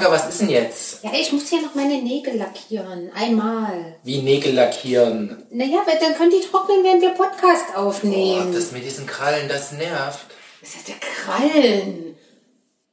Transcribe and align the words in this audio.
Franka, 0.00 0.12
was 0.16 0.28
ist 0.30 0.40
denn 0.40 0.48
jetzt? 0.48 1.04
Ja, 1.04 1.10
ich 1.12 1.30
muss 1.32 1.48
hier 1.48 1.60
noch 1.62 1.74
meine 1.74 2.00
Nägel 2.02 2.36
lackieren. 2.36 3.10
Einmal. 3.14 3.96
Wie 4.02 4.22
Nägel 4.22 4.54
lackieren. 4.54 5.42
Naja, 5.50 5.82
weil 5.86 5.98
dann 6.00 6.14
können 6.16 6.30
die 6.30 6.40
trocknen, 6.46 6.82
wenn 6.84 7.00
wir 7.02 7.10
Podcast 7.10 7.64
Oh, 7.76 7.80
aufnehmen. 7.80 8.54
das 8.54 8.72
mit 8.72 8.84
diesen 8.84 9.06
Krallen, 9.06 9.48
das 9.48 9.72
nervt. 9.72 10.26
das 10.60 10.70
ist 10.70 10.88
ja 10.88 10.94
der 10.94 11.00
Krallen. 11.00 12.16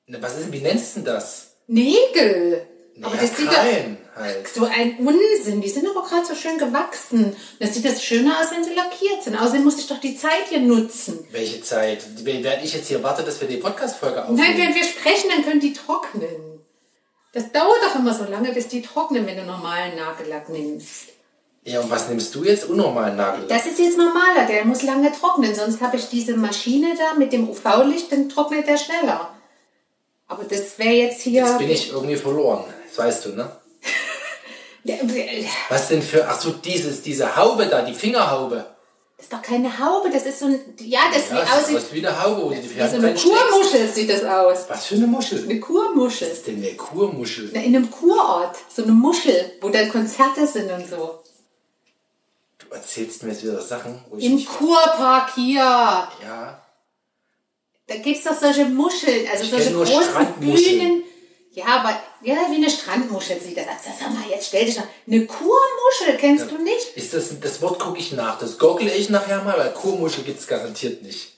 Ne, 0.07 0.17
Was 0.21 0.33
ist 0.35 0.45
denn, 0.45 0.53
wie 0.53 0.59
nennst 0.59 0.95
du 0.95 0.99
denn 1.01 1.13
das? 1.13 1.55
Nägel. 1.67 2.65
Aber 3.01 3.15
Naja, 3.15 3.21
das 3.27 3.37
sieht 3.37 3.49
Krallen 3.49 3.97
halt. 4.15 4.45
doch 4.45 4.51
so 4.53 4.65
ein 4.65 4.97
Unsinn. 4.97 5.61
Die 5.61 5.69
sind 5.69 5.87
aber 5.87 6.05
gerade 6.07 6.25
so 6.25 6.33
schön 6.35 6.57
gewachsen. 6.57 7.35
Das 7.59 7.73
sieht 7.73 7.85
das 7.85 8.03
schöner 8.03 8.39
aus, 8.41 8.51
wenn 8.51 8.63
sie 8.63 8.73
lackiert 8.73 9.23
sind. 9.23 9.35
Außerdem 9.37 9.63
muss 9.63 9.79
ich 9.79 9.87
doch 9.87 9.99
die 10.01 10.17
Zeit 10.17 10.47
hier 10.49 10.59
nutzen. 10.59 11.25
Welche 11.31 11.61
Zeit? 11.61 12.03
Während 12.23 12.63
ich 12.65 12.73
jetzt 12.73 12.87
hier 12.87 13.01
warte, 13.03 13.23
dass 13.23 13.39
wir 13.39 13.47
die 13.47 13.57
Podcast-Folge 13.57 14.23
aufnehmen. 14.25 14.39
Nein, 14.39 14.57
wenn 14.57 14.75
wir 14.75 14.83
sprechen, 14.83 15.29
dann 15.29 15.45
können 15.45 15.59
die 15.61 15.73
trocknen. 15.73 16.56
Das 17.33 17.51
dauert 17.51 17.81
doch 17.83 17.95
immer 17.99 18.13
so 18.13 18.23
lange, 18.23 18.51
bis 18.53 18.67
die 18.67 18.81
trocknen, 18.81 19.25
wenn 19.27 19.37
du 19.37 19.43
normalen 19.43 19.95
Nagellack 19.95 20.49
nimmst. 20.49 21.09
Ja, 21.63 21.81
und 21.81 21.91
was 21.91 22.07
nimmst 22.07 22.33
du 22.33 22.45
jetzt? 22.45 22.65
Unnormalen 22.65 23.17
Nagellack? 23.17 23.49
Das 23.49 23.65
ist 23.65 23.77
jetzt 23.77 23.97
normaler, 23.97 24.45
der 24.47 24.63
muss 24.63 24.83
lange 24.83 25.11
trocknen, 25.11 25.53
sonst 25.53 25.81
habe 25.81 25.97
ich 25.97 26.07
diese 26.09 26.37
Maschine 26.37 26.95
da 26.97 27.19
mit 27.19 27.33
dem 27.33 27.49
UV-Licht, 27.49 28.11
dann 28.11 28.29
trocknet 28.29 28.67
der 28.67 28.77
schneller. 28.77 29.33
Aber 30.27 30.43
das 30.45 30.79
wäre 30.79 30.93
jetzt 30.93 31.21
hier. 31.21 31.43
Jetzt 31.43 31.57
bin 31.57 31.69
ich 31.69 31.91
irgendwie 31.91 32.15
verloren. 32.15 32.63
Das 32.87 32.97
weißt 32.97 33.25
du, 33.25 33.29
ne? 33.29 33.51
Ja, 34.83 34.95
äh, 34.95 35.43
Was 35.67 35.89
denn 35.89 36.01
für, 36.01 36.25
ach 36.29 36.39
so, 36.39 36.51
dieses, 36.51 37.01
diese 37.01 37.35
Haube 37.35 37.65
da, 37.65 37.81
die 37.81 37.93
Fingerhaube. 37.93 38.65
Das 39.17 39.25
ist 39.25 39.33
doch 39.33 39.41
keine 39.41 39.79
Haube, 39.79 40.11
das 40.11 40.27
ist 40.27 40.39
so 40.39 40.45
ein. 40.45 40.59
Ja, 40.79 40.99
das 41.11 41.31
Ja, 41.31 41.43
sieht 41.65 41.75
aus 41.77 41.91
wie, 41.91 42.01
wie 42.01 42.07
eine 42.07 42.23
Haube, 42.23 42.43
wo 42.43 42.49
du 42.49 42.55
die 42.55 42.69
wie 42.69 42.87
so 42.87 42.97
eine. 42.97 43.15
Kurmuschel, 43.15 43.87
sieht 43.87 44.09
das 44.11 44.23
aus. 44.23 44.65
Was 44.69 44.85
für 44.85 44.95
eine 44.95 45.07
Muschel? 45.07 45.43
Eine 45.43 45.59
Kurmuschel. 45.59 46.27
Was 46.29 46.37
ist 46.37 46.47
denn 46.47 46.57
eine 46.57 46.75
Kurmuschel? 46.75 47.49
Na, 47.51 47.61
In 47.61 47.75
einem 47.75 47.89
Kurort, 47.89 48.55
so 48.73 48.83
eine 48.83 48.91
Muschel, 48.91 49.53
wo 49.61 49.69
dann 49.69 49.89
Konzerte 49.91 50.45
sind 50.45 50.71
und 50.71 50.87
so. 50.87 51.23
Du 52.59 52.67
erzählst 52.75 53.23
mir 53.23 53.31
jetzt 53.31 53.43
wieder 53.43 53.59
Sachen, 53.59 53.99
wo 54.09 54.17
ich 54.17 54.25
Im. 54.25 54.45
Kurpark 54.45 55.33
hier. 55.33 55.61
Ja, 55.63 56.61
Da 57.87 57.95
gibt 57.97 58.17
es 58.19 58.23
doch 58.23 58.39
solche 58.39 58.65
Muscheln, 58.65 59.27
also 59.31 59.43
Ich 59.45 59.49
solche 59.49 59.71
großen. 59.73 60.33
Bühnen. 60.39 61.03
Ja, 61.53 61.65
aber 61.65 61.99
ja, 62.23 62.35
wie 62.49 62.55
eine 62.55 62.69
Strandmuschel 62.69 63.39
sieht 63.39 63.57
das 63.57 63.65
aus. 63.67 63.97
Sag 63.99 64.11
mal, 64.13 64.29
jetzt 64.29 64.47
stell 64.47 64.65
dich 64.65 64.77
mal. 64.77 64.87
Eine 65.07 65.25
Kurmuschel 65.25 66.17
kennst 66.19 66.51
du 66.51 66.57
nicht? 66.57 66.95
ist 66.95 67.13
das, 67.13 67.39
das 67.39 67.61
Wort 67.61 67.79
gucke 67.79 67.99
ich 67.99 68.11
nach. 68.13 68.39
Das 68.39 68.57
goggle 68.57 68.91
ich 68.93 69.09
nachher 69.09 69.43
mal, 69.43 69.57
weil 69.57 69.71
Kurmuschel 69.73 70.23
gibt 70.23 70.39
es 70.39 70.47
garantiert 70.47 71.03
nicht. 71.03 71.33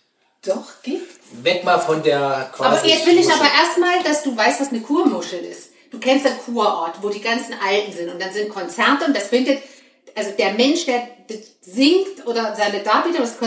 Doch, 0.46 0.66
gibt's. 0.84 1.16
Weg 1.44 1.64
mal 1.66 1.80
von 1.80 2.02
der 2.02 2.50
quasi... 2.56 2.78
Aber 2.78 2.88
jetzt 2.88 3.06
will 3.06 3.18
ich 3.20 3.26
Muschel. 3.26 3.42
aber 3.42 3.50
erstmal, 3.62 4.04
dass 4.04 4.24
du 4.24 4.36
weißt, 4.36 4.62
was 4.62 4.70
eine 4.70 4.80
Kurmuschel 4.82 5.40
ist. 5.44 5.70
Du 5.92 6.00
kennst 6.00 6.26
den 6.26 6.38
Kurort, 6.46 7.02
wo 7.04 7.10
die 7.10 7.20
ganzen 7.22 7.54
Alten 7.66 7.92
sind 7.92 8.10
und 8.10 8.22
dann 8.22 8.32
sind 8.32 8.48
Konzerte 8.50 9.06
und 9.06 9.16
das 9.16 9.28
findet, 9.28 9.62
also 10.16 10.32
der 10.32 10.54
Mensch, 10.54 10.86
der 10.86 11.08
singt 11.62 12.26
oder 12.26 12.56
seine 12.56 12.82
das, 12.84 13.38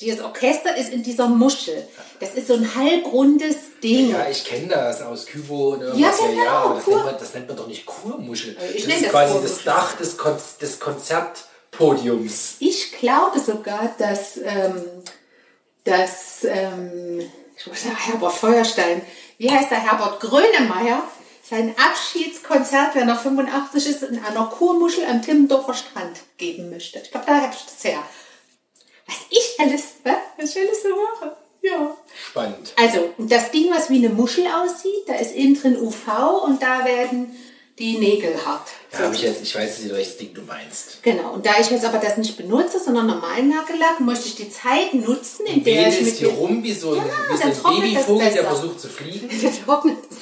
die- 0.00 0.10
das 0.10 0.20
Orchester 0.20 0.76
ist 0.76 0.92
in 0.92 1.02
dieser 1.02 1.28
Muschel. 1.28 1.86
Das 2.20 2.34
ist 2.34 2.48
so 2.48 2.54
ein 2.54 2.74
halbrundes 2.74 3.56
Ding. 3.82 4.10
Ja, 4.10 4.28
ich 4.28 4.44
kenne 4.44 4.68
das 4.68 5.02
aus 5.02 5.26
Kübo 5.26 5.70
und 5.74 5.80
Ja, 5.80 5.86
irgendwas. 6.10 6.18
genau, 6.20 6.46
aber 6.50 6.74
das 6.76 6.84
Kur- 6.84 6.94
nennt, 6.94 7.06
man, 7.06 7.18
das 7.18 7.34
nennt 7.34 7.48
man 7.48 7.56
doch 7.56 7.66
nicht 7.66 7.84
Kurmuschel. 7.86 8.56
Ich 8.74 8.84
das 8.84 8.94
ist 8.94 9.02
das 9.04 9.10
quasi 9.10 9.34
das 9.42 9.64
Dach 9.64 9.96
des, 9.96 10.16
Kon 10.16 10.36
des 10.60 10.78
Konzertpodiums. 10.80 12.56
Ich 12.60 12.92
glaube 12.92 13.38
sogar, 13.40 13.94
dass, 13.98 14.36
ähm, 14.38 14.84
dass 15.84 16.44
ähm, 16.44 17.20
ich 17.56 17.66
muss 17.66 17.82
sagen, 17.82 17.96
Herbert 17.96 18.32
Feuerstein, 18.34 19.02
wie 19.38 19.50
heißt 19.50 19.70
der 19.70 19.82
Herbert 19.82 20.20
Grönemeyer, 20.20 21.02
sein 21.48 21.74
Abschiedskonzert, 21.76 22.94
wenn 22.94 23.08
er 23.08 23.16
85 23.18 23.86
ist, 23.88 24.02
in 24.04 24.24
einer 24.24 24.46
Kurmuschel 24.46 25.04
am 25.06 25.20
Timmendorfer 25.22 25.74
Strand 25.74 26.20
geben 26.38 26.70
möchte. 26.70 27.00
Ich 27.00 27.10
glaube, 27.10 27.26
da 27.26 27.40
habe 27.42 27.52
ich 27.54 27.64
das 27.64 27.84
her. 27.84 28.02
Was 29.06 29.16
ich 29.28 29.56
alles, 29.58 29.82
was 30.04 30.54
ich 30.56 30.56
alles 30.62 30.82
so 30.82 30.88
mache. 30.90 31.36
Ja. 31.62 31.96
Spannend. 32.30 32.72
Also, 32.76 33.14
das 33.18 33.50
Ding, 33.52 33.70
was 33.70 33.88
wie 33.88 34.04
eine 34.04 34.10
Muschel 34.10 34.44
aussieht, 34.46 35.04
da 35.06 35.14
ist 35.14 35.34
innen 35.34 35.60
drin 35.60 35.76
UV 35.76 36.42
und 36.44 36.60
da 36.60 36.84
werden 36.84 37.36
die 37.78 37.98
Nägel 37.98 38.34
hart. 38.44 38.68
Da 38.90 38.98
habe 38.98 39.14
ich 39.14 39.22
jetzt, 39.22 39.42
ich 39.42 39.54
weiß 39.54 39.80
nicht, 39.80 39.92
welches 39.92 40.18
Ding 40.18 40.34
du 40.34 40.42
meinst. 40.42 41.02
Genau, 41.02 41.32
und 41.34 41.46
da 41.46 41.52
ich 41.58 41.70
jetzt 41.70 41.84
aber 41.84 41.98
das 41.98 42.16
nicht 42.16 42.36
benutze, 42.36 42.78
sondern 42.78 43.06
normalen 43.06 43.48
Nagellack, 43.48 44.00
möchte 44.00 44.28
ich 44.28 44.34
die 44.34 44.50
Zeit 44.50 44.92
nutzen, 44.92 45.46
in 45.46 45.64
der 45.64 45.88
ich 45.88 46.02
mit 46.02 46.16
hier 46.16 46.28
rum 46.28 46.62
wie 46.62 46.74
so 46.74 46.92
ein, 46.92 47.02
wie 47.30 47.36
so 47.36 47.68
ein 47.68 47.80
Babyvogel, 47.80 48.30
der 48.30 48.44
versucht 48.44 48.80
zu 48.80 48.88
fliegen. 48.88 49.28
der 49.42 49.64
trocknet 49.64 49.98
das. 50.08 50.18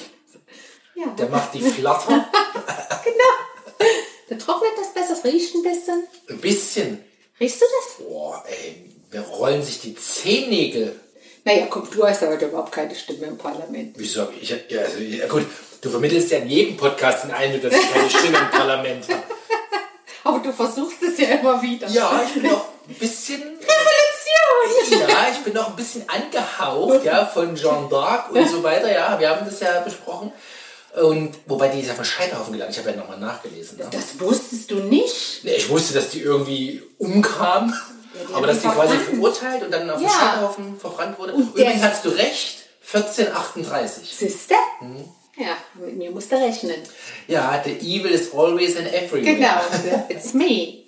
Ja, 0.95 1.07
Der 1.17 1.29
macht 1.29 1.53
die 1.55 1.61
Flatter. 1.61 2.29
der 4.29 4.39
trocknet 4.39 4.71
das 4.77 4.93
besser, 4.93 5.13
es 5.13 5.23
riecht 5.23 5.55
ein 5.55 5.63
bisschen. 5.63 6.03
Ein 6.29 6.37
bisschen. 6.39 7.03
Riechst 7.39 7.61
du 7.61 7.65
das? 7.65 8.05
Boah, 8.05 8.43
ey, 8.47 8.91
wir 9.09 9.21
rollen 9.21 9.63
sich 9.63 9.81
die 9.81 9.95
Zehennägel. 9.95 10.99
Naja, 11.43 11.67
komm, 11.69 11.87
du 11.91 12.05
hast 12.05 12.21
heute 12.21 12.45
überhaupt 12.45 12.71
keine 12.71 12.93
Stimme 12.93 13.25
im 13.27 13.37
Parlament. 13.37 13.95
Wieso? 13.97 14.29
Ich, 14.39 14.49
ja, 14.49 14.81
also, 14.81 14.99
ja, 14.99 15.27
gut, 15.27 15.45
du 15.81 15.89
vermittelst 15.89 16.31
ja 16.31 16.39
in 16.39 16.49
jedem 16.49 16.77
Podcast 16.77 17.23
den 17.23 17.31
Eindruck, 17.31 17.63
dass 17.63 17.73
ich 17.73 17.91
keine 17.91 18.09
Stimme 18.09 18.37
im 18.37 18.49
Parlament 18.51 19.09
habe. 19.09 19.23
Aber 20.23 20.39
du 20.39 20.53
versuchst 20.53 21.01
es 21.01 21.17
ja 21.17 21.29
immer 21.39 21.61
wieder. 21.61 21.87
Ja, 21.89 22.21
ich 22.23 22.33
bin 22.33 22.51
noch 22.51 22.67
ein 22.87 22.93
bisschen. 22.95 23.41
Revolution! 24.51 25.09
Ja, 25.09 25.27
ich 25.31 25.39
bin 25.39 25.53
noch 25.53 25.69
ein 25.69 25.75
bisschen 25.75 26.03
angehaucht, 26.07 27.03
ja, 27.03 27.25
von 27.25 27.55
Jeanne 27.55 27.87
d'Arc 27.87 28.29
und 28.29 28.49
so 28.49 28.63
weiter, 28.63 28.91
ja, 28.91 29.19
wir 29.19 29.29
haben 29.29 29.45
das 29.45 29.59
ja 29.59 29.79
besprochen. 29.79 30.31
Und 31.01 31.31
wobei 31.45 31.69
die 31.69 31.79
ist 31.79 31.87
ja 31.87 31.93
von 31.93 32.03
Scheiterhaufen 32.03 32.51
gelandet, 32.51 32.77
ich 32.77 32.83
habe 32.83 32.95
ja 32.95 33.01
nochmal 33.01 33.19
nachgelesen. 33.19 33.77
Ne? 33.77 33.87
Das 33.91 34.19
wusstest 34.19 34.71
du 34.71 34.75
nicht. 34.75 35.43
Nee, 35.43 35.55
ich 35.55 35.69
wusste, 35.69 35.93
dass 35.93 36.09
die 36.09 36.19
irgendwie 36.19 36.83
umkam, 36.97 37.73
die 38.13 38.33
aber 38.33 38.47
dass 38.47 38.61
die 38.61 38.67
quasi 38.67 38.97
verurteilt 38.97 39.63
und 39.63 39.71
dann 39.71 39.89
auf 39.89 39.97
dem 39.99 40.07
Ja. 40.07 40.09
Scheiterhaufen 40.13 40.79
verbrannt 40.79 41.17
wurde. 41.19 41.33
Und 41.33 41.49
Übrigens 41.55 41.81
hast 41.83 42.05
du 42.05 42.09
recht, 42.09 42.65
1438. 42.93 44.15
Siehste? 44.17 44.55
Ja, 45.37 45.55
mit 45.75 45.95
mir 45.97 46.11
musst 46.11 46.31
du 46.31 46.35
rechnen. 46.35 46.75
Ja, 47.27 47.61
the 47.63 47.71
evil 47.71 48.11
is 48.11 48.33
always 48.33 48.75
and 48.77 48.87
everywhere. 48.93 49.35
Genau, 49.35 50.05
it's 50.09 50.33
me. 50.33 50.83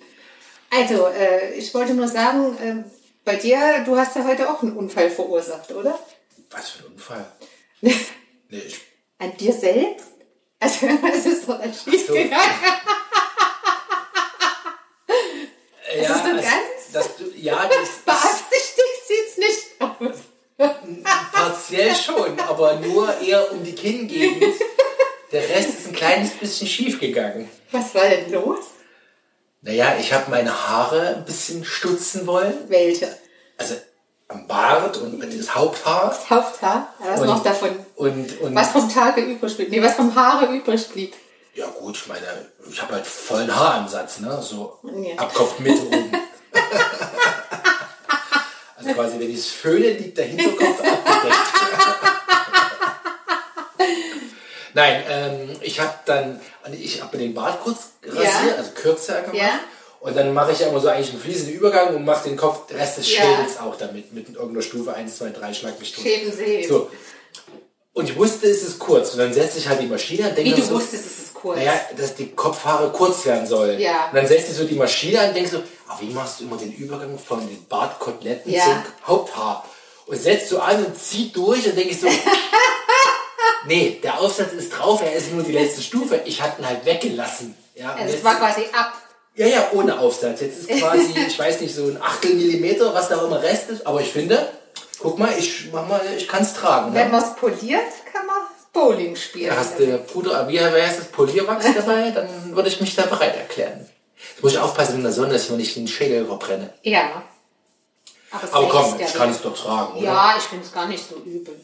Also, 0.70 1.06
äh, 1.08 1.54
ich 1.54 1.72
wollte 1.72 1.94
nur 1.94 2.08
sagen, 2.08 2.56
äh, 2.58 2.84
bei 3.24 3.36
dir, 3.36 3.82
du 3.86 3.96
hast 3.96 4.16
ja 4.16 4.24
heute 4.24 4.50
auch 4.50 4.62
einen 4.62 4.76
Unfall 4.76 5.08
verursacht, 5.10 5.70
oder? 5.72 5.98
Was 6.50 6.70
für 6.70 6.84
ein 6.86 6.92
Unfall. 6.92 7.26
Nee, 8.50 8.58
ich, 8.66 8.76
An 9.18 9.34
dir 9.38 9.52
selbst? 9.52 10.08
Also, 10.60 10.86
es 11.12 11.26
ist 11.26 11.48
doch 11.48 11.58
dann 11.58 11.72
schief 11.72 12.06
so. 12.06 12.12
gegangen. 12.12 12.42
ja, 15.96 16.02
ist 16.02 16.08
so 16.08 16.14
also, 16.14 16.34
ganz- 16.36 16.92
dass 16.92 17.16
du, 17.16 17.24
ja, 17.44 17.56
das, 17.68 17.90
Beabsichtigt 18.04 19.00
sieht's 19.06 19.36
nicht 19.36 19.80
aus. 19.80 20.18
partiell 21.32 21.94
schon, 21.94 22.38
aber 22.40 22.74
nur 22.76 23.18
eher 23.20 23.50
um 23.52 23.62
die 23.62 23.74
Kinngegend. 23.74 24.54
Der 25.32 25.48
Rest 25.48 25.70
ist 25.80 25.86
ein 25.88 25.94
kleines 25.94 26.30
bisschen 26.32 26.66
schief 26.68 27.00
gegangen. 27.00 27.50
Was 27.72 27.94
war 27.94 28.08
denn 28.08 28.30
los? 28.32 28.64
Naja, 29.62 29.96
ich 29.98 30.12
habe 30.12 30.30
meine 30.30 30.52
Haare 30.68 31.16
ein 31.16 31.24
bisschen 31.24 31.64
stutzen 31.64 32.26
wollen. 32.26 32.54
Welche? 32.68 33.16
Also 33.58 33.74
am 34.28 34.46
Bart 34.46 34.96
und 34.98 35.20
das 35.20 35.54
Haupthaar. 35.54 36.08
Das 36.10 36.30
Haupthaar? 36.30 36.94
Was 36.98 37.20
Und- 37.20 37.26
noch 37.26 37.42
davon? 37.42 37.70
Und, 37.96 38.40
und 38.40 38.54
Was 38.54 38.70
vom 38.70 38.88
Tage 38.92 39.22
übrig 39.22 39.56
blieb? 39.56 39.70
Nee, 39.70 39.82
was 39.82 39.94
vom 39.94 40.14
Haare 40.14 40.46
übrig 40.54 40.86
blieb. 40.88 41.14
ja 41.54 41.66
gut, 41.66 41.96
ich 41.96 42.06
meine, 42.06 42.26
ich 42.70 42.80
habe 42.82 42.94
halt 42.94 43.06
vollen 43.06 43.54
Haaransatz, 43.54 44.20
ne? 44.20 44.40
So 44.42 44.78
Ja. 44.84 45.16
ab 45.18 45.32
Kopfmitte 45.34 45.82
oben. 45.86 46.12
also 48.86 49.00
quasi, 49.00 49.20
wenn 49.20 49.30
ich 49.30 49.38
es 49.38 49.48
föhne, 49.48 49.90
liegt 49.90 50.18
der 50.18 50.26
Hinterkopf 50.26 50.80
abgedeckt. 50.80 51.36
Nein, 54.74 55.02
ähm, 55.08 55.50
ich 55.60 55.78
habe 55.80 55.94
dann, 56.06 56.40
ich 56.72 57.00
habe 57.00 57.16
den 57.16 57.32
Bart 57.34 57.60
kurz 57.62 57.90
rasiert, 58.04 58.24
Ja. 58.24 58.56
also 58.56 58.70
kürzer 58.74 59.20
gemacht. 59.22 59.36
Ja. 59.36 59.60
Und 60.00 60.16
dann 60.16 60.34
mache 60.34 60.52
ich 60.52 60.58
ja 60.58 60.68
immer 60.68 60.80
so 60.80 60.88
eigentlich 60.88 61.10
einen 61.10 61.20
fließenden 61.20 61.54
Übergang 61.54 61.94
und 61.94 62.04
mache 62.04 62.28
den 62.28 62.36
Kopf, 62.36 62.66
der 62.66 62.78
Rest 62.78 62.98
des 62.98 63.14
Ja. 63.14 63.22
Schädels 63.22 63.58
auch 63.58 63.76
damit, 63.76 64.12
mit 64.12 64.28
irgendeiner 64.28 64.62
Stufe 64.62 64.92
1, 64.92 65.16
2, 65.16 65.30
3, 65.30 65.54
schlag 65.54 65.78
mich 65.78 65.92
tot. 65.92 66.04
So. 66.68 66.90
Und 67.94 68.10
ich 68.10 68.16
wusste, 68.16 68.48
es 68.48 68.64
ist 68.64 68.78
kurz. 68.80 69.12
Und 69.12 69.18
dann 69.20 69.32
setze 69.32 69.58
ich 69.58 69.68
halt 69.68 69.80
die 69.80 69.86
Maschine 69.86 70.28
und 70.28 70.36
denke 70.36 70.50
Wie 70.50 70.60
du 70.60 70.66
so, 70.66 70.74
wusstest, 70.74 71.06
es 71.06 71.18
ist 71.20 71.23
kurz. 71.44 71.58
naja, 71.58 71.72
dass 71.96 72.14
die 72.16 72.30
Kopfhaare 72.32 72.90
kurz 72.90 73.24
werden 73.26 73.46
sollen. 73.46 73.78
Ja. 73.78 74.08
Und 74.10 74.16
dann 74.16 74.26
setzt 74.26 74.50
ich 74.50 74.56
so 74.56 74.64
die 74.64 74.74
Maschine 74.74 75.20
an 75.20 75.28
und 75.28 75.34
denkst 75.36 75.52
so, 75.52 75.58
ah, 75.88 75.96
wie 76.00 76.12
machst 76.12 76.40
du 76.40 76.44
immer 76.44 76.56
den 76.56 76.72
Übergang 76.72 77.18
von 77.18 77.46
den 77.46 77.64
Bartkoteletten 77.66 78.52
Ja. 78.52 78.64
zum 78.64 78.82
Haupthaar? 79.06 79.64
Und 80.06 80.16
setzt 80.20 80.48
so 80.50 80.58
an 80.60 80.84
und 80.84 80.98
zieht 80.98 81.34
durch 81.36 81.66
und 81.66 81.76
denke 81.76 81.90
ich 81.92 82.00
so, 82.00 82.08
nee, 83.66 83.98
der 84.02 84.20
Aufsatz 84.20 84.52
ist 84.52 84.70
drauf, 84.70 85.02
er 85.02 85.14
ist 85.14 85.32
nur 85.32 85.42
die 85.42 85.52
letzte 85.52 85.82
Stufe. 85.82 86.20
Ich 86.24 86.40
hatte 86.42 86.60
ihn 86.62 86.68
halt 86.68 86.84
weggelassen. 86.84 87.56
Ja, 87.74 87.94
Also 87.94 88.14
es 88.14 88.24
war 88.24 88.36
quasi 88.36 88.62
ab. 88.72 88.92
ja, 89.34 89.46
ja, 89.46 89.68
ohne 89.72 89.98
Aufsatz. 89.98 90.40
Jetzt 90.40 90.58
ist 90.68 90.80
quasi, 90.80 91.14
ich 91.26 91.38
weiß 91.38 91.60
nicht, 91.60 91.74
so 91.74 91.84
ein 91.86 92.00
Achtel 92.00 92.34
Millimeter, 92.34 92.92
was 92.94 93.08
da 93.08 93.16
auch 93.18 93.24
immer 93.26 93.42
Rest 93.42 93.70
ist. 93.70 93.86
Aber 93.86 94.00
ich 94.00 94.10
finde, 94.12 94.46
guck 95.00 95.18
mal, 95.18 95.32
ich 95.38 95.70
mach 95.72 95.86
mal, 95.88 96.00
ich 96.16 96.28
kann 96.28 96.42
es 96.42 96.54
tragen. 96.54 96.94
Wenn 96.94 97.06
Ne? 97.06 97.12
man 97.12 97.22
es 97.22 97.34
poliert, 97.36 97.82
kann 98.12 98.26
man 98.26 98.33
Bowling 98.74 99.16
spielen. 99.16 99.48
Da 99.48 99.56
hast 99.56 99.78
du 99.78 99.96
Puder, 99.98 100.46
wie 100.48 100.60
heißt 100.60 100.98
das, 100.98 101.06
Polierwachs 101.06 101.64
dabei, 101.74 102.10
dann 102.10 102.54
würde 102.54 102.68
ich 102.68 102.78
mich 102.82 102.94
da 102.94 103.06
bereit 103.06 103.34
erklären. 103.36 103.88
Jetzt 104.30 104.42
muss 104.42 104.52
ich 104.52 104.58
aufpassen 104.58 104.96
in 104.96 105.02
der 105.02 105.12
Sonne, 105.12 105.32
dass 105.32 105.44
ich 105.44 105.50
mir 105.50 105.56
nicht 105.56 105.74
den 105.76 105.88
Schädel 105.88 106.26
verbrenne. 106.26 106.74
Ja. 106.82 107.22
Aber, 108.30 108.52
Aber 108.52 108.68
komm, 108.68 109.00
ich 109.00 109.14
kann 109.14 109.30
es 109.30 109.40
doch 109.40 109.56
tragen, 109.56 109.94
oder? 109.94 110.04
Ja, 110.04 110.34
ich 110.36 110.42
finde 110.42 110.66
es 110.66 110.72
gar 110.72 110.86
nicht 110.88 111.08
so 111.08 111.14
übel. 111.16 111.58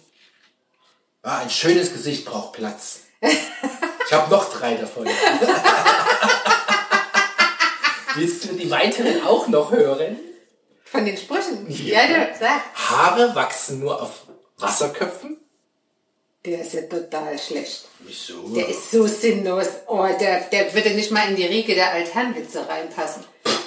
Ah, 1.23 1.41
ein 1.41 1.51
schönes 1.51 1.93
Gesicht 1.93 2.25
braucht 2.25 2.53
Platz. 2.53 3.01
Ich 4.07 4.13
habe 4.17 4.29
noch 4.29 4.53
drei 4.53 4.75
davon. 4.75 5.07
Willst 8.17 8.45
du 8.45 8.55
die 8.55 8.69
weiteren 8.69 9.25
auch 9.25 9.47
noch 9.47 9.71
hören? 9.71 10.19
Von 10.85 11.05
den 11.05 11.17
Sprüchen? 11.17 11.65
Ja. 11.69 12.03
Ja, 12.03 12.35
sagt. 12.35 12.75
Haare 12.75 13.33
wachsen 13.37 13.79
nur 13.79 14.03
auf 14.03 14.25
Wasserköpfen? 14.59 15.39
Der 16.47 16.63
ist 16.63 16.73
ja 16.73 16.83
total 16.83 17.39
schlecht. 17.39 17.87
Wieso? 18.01 18.49
Der 18.55 18.69
ist 18.69 18.91
so 18.91 19.07
sinnlos. 19.07 19.67
Oh, 19.87 20.07
der, 20.19 20.41
der 20.45 20.73
würde 20.75 20.91
nicht 20.91 21.11
mal 21.11 21.29
in 21.29 21.37
die 21.37 21.45
Riege 21.45 21.75
der 21.75 21.91
Altherrenwitze 21.93 22.67
reinpassen. 22.67 23.25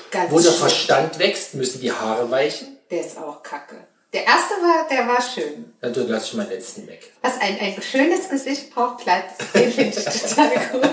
Ganz 0.09 0.31
Wo 0.31 0.37
der 0.37 0.49
schlimm. 0.49 0.59
Verstand 0.59 1.19
wächst, 1.19 1.53
müssen 1.53 1.81
die 1.81 1.91
Haare 1.91 2.29
weichen? 2.31 2.77
Der 2.89 3.01
ist 3.01 3.17
auch 3.17 3.43
kacke. 3.43 3.75
Der 4.11 4.23
erste 4.25 4.53
war, 4.55 4.87
der 4.89 5.07
war 5.07 5.21
schön. 5.21 5.73
Dann 5.81 5.93
lasse 6.07 6.27
ich 6.27 6.33
meinen 6.35 6.49
letzten 6.49 6.87
weg. 6.87 7.11
Was 7.21 7.39
ein, 7.41 7.59
ein 7.59 7.75
schönes 7.81 8.29
Gesicht 8.29 8.73
braucht 8.73 9.03
Platz. 9.03 9.37
Den 9.55 9.71
finde 9.71 9.97
ich 9.99 10.05
total 10.05 10.49
gut. 10.71 10.89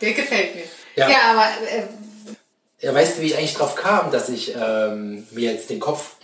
Der 0.00 0.12
gefällt 0.12 0.54
mir. 0.54 0.64
Ja. 0.96 1.08
Ja, 1.10 1.18
aber 1.32 1.44
äh, 1.66 1.82
Ja, 2.80 2.94
weißt 2.94 3.18
du, 3.18 3.22
wie 3.22 3.26
ich 3.26 3.36
eigentlich 3.36 3.54
drauf 3.54 3.74
kam, 3.74 4.10
dass 4.10 4.28
ich 4.30 4.54
ähm, 4.54 5.26
mir 5.32 5.52
jetzt 5.52 5.68
den 5.70 5.80
Kopf 5.80 6.16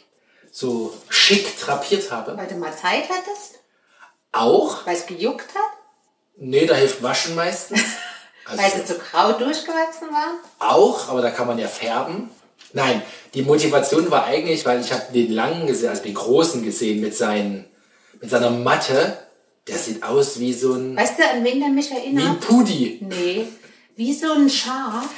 so 0.51 0.95
schick 1.11 1.59
drapiert 1.61 2.11
habe? 2.11 2.35
weil 2.37 2.47
du 2.47 2.55
mal 2.55 2.75
Zeit 2.75 3.05
hattest, 3.11 3.56
Auch? 4.39 4.87
weil 4.87 4.97
es 4.97 5.07
gejuckt 5.07 5.55
hat, 5.55 5.71
Nee, 6.39 6.67
da 6.67 6.75
hilft 6.75 7.03
Waschen 7.03 7.35
meistens. 7.35 7.81
Also 8.49 8.63
weil 8.63 8.71
sie 8.71 8.85
zu 8.85 8.95
grau 8.97 9.33
durchgewachsen 9.33 10.07
waren. 10.13 10.37
auch, 10.61 11.09
aber 11.09 11.21
da 11.21 11.33
kann 11.33 11.49
man 11.49 11.59
ja 11.59 11.67
färben. 11.67 12.31
Nein, 12.73 13.03
die 13.35 13.43
Motivation 13.43 14.09
war 14.13 14.25
eigentlich, 14.27 14.65
weil 14.65 14.81
ich 14.81 14.93
habe 14.93 15.03
den 15.13 15.33
langen 15.33 15.67
gesehen, 15.67 15.89
also 15.89 16.05
den 16.05 16.15
großen 16.15 16.63
gesehen 16.63 17.01
mit, 17.01 17.17
seinen, 17.17 17.65
mit 18.21 18.31
seiner 18.31 18.51
Matte. 18.51 19.19
Der 19.67 19.77
sieht 19.79 20.01
aus 20.05 20.39
wie 20.39 20.53
so 20.53 20.75
ein, 20.75 20.97
Weißt 20.97 21.19
du, 21.19 21.29
an 21.29 21.43
wen 21.43 21.59
der 21.59 21.71
mich 21.71 21.91
wie 21.91 21.95
ein 21.97 22.17
erinnert? 22.17 22.41
Pudi. 22.41 23.01
Nee, 23.03 23.49
wie 23.97 24.15
so 24.15 24.31
ein 24.33 24.49
Schaf. 24.49 25.09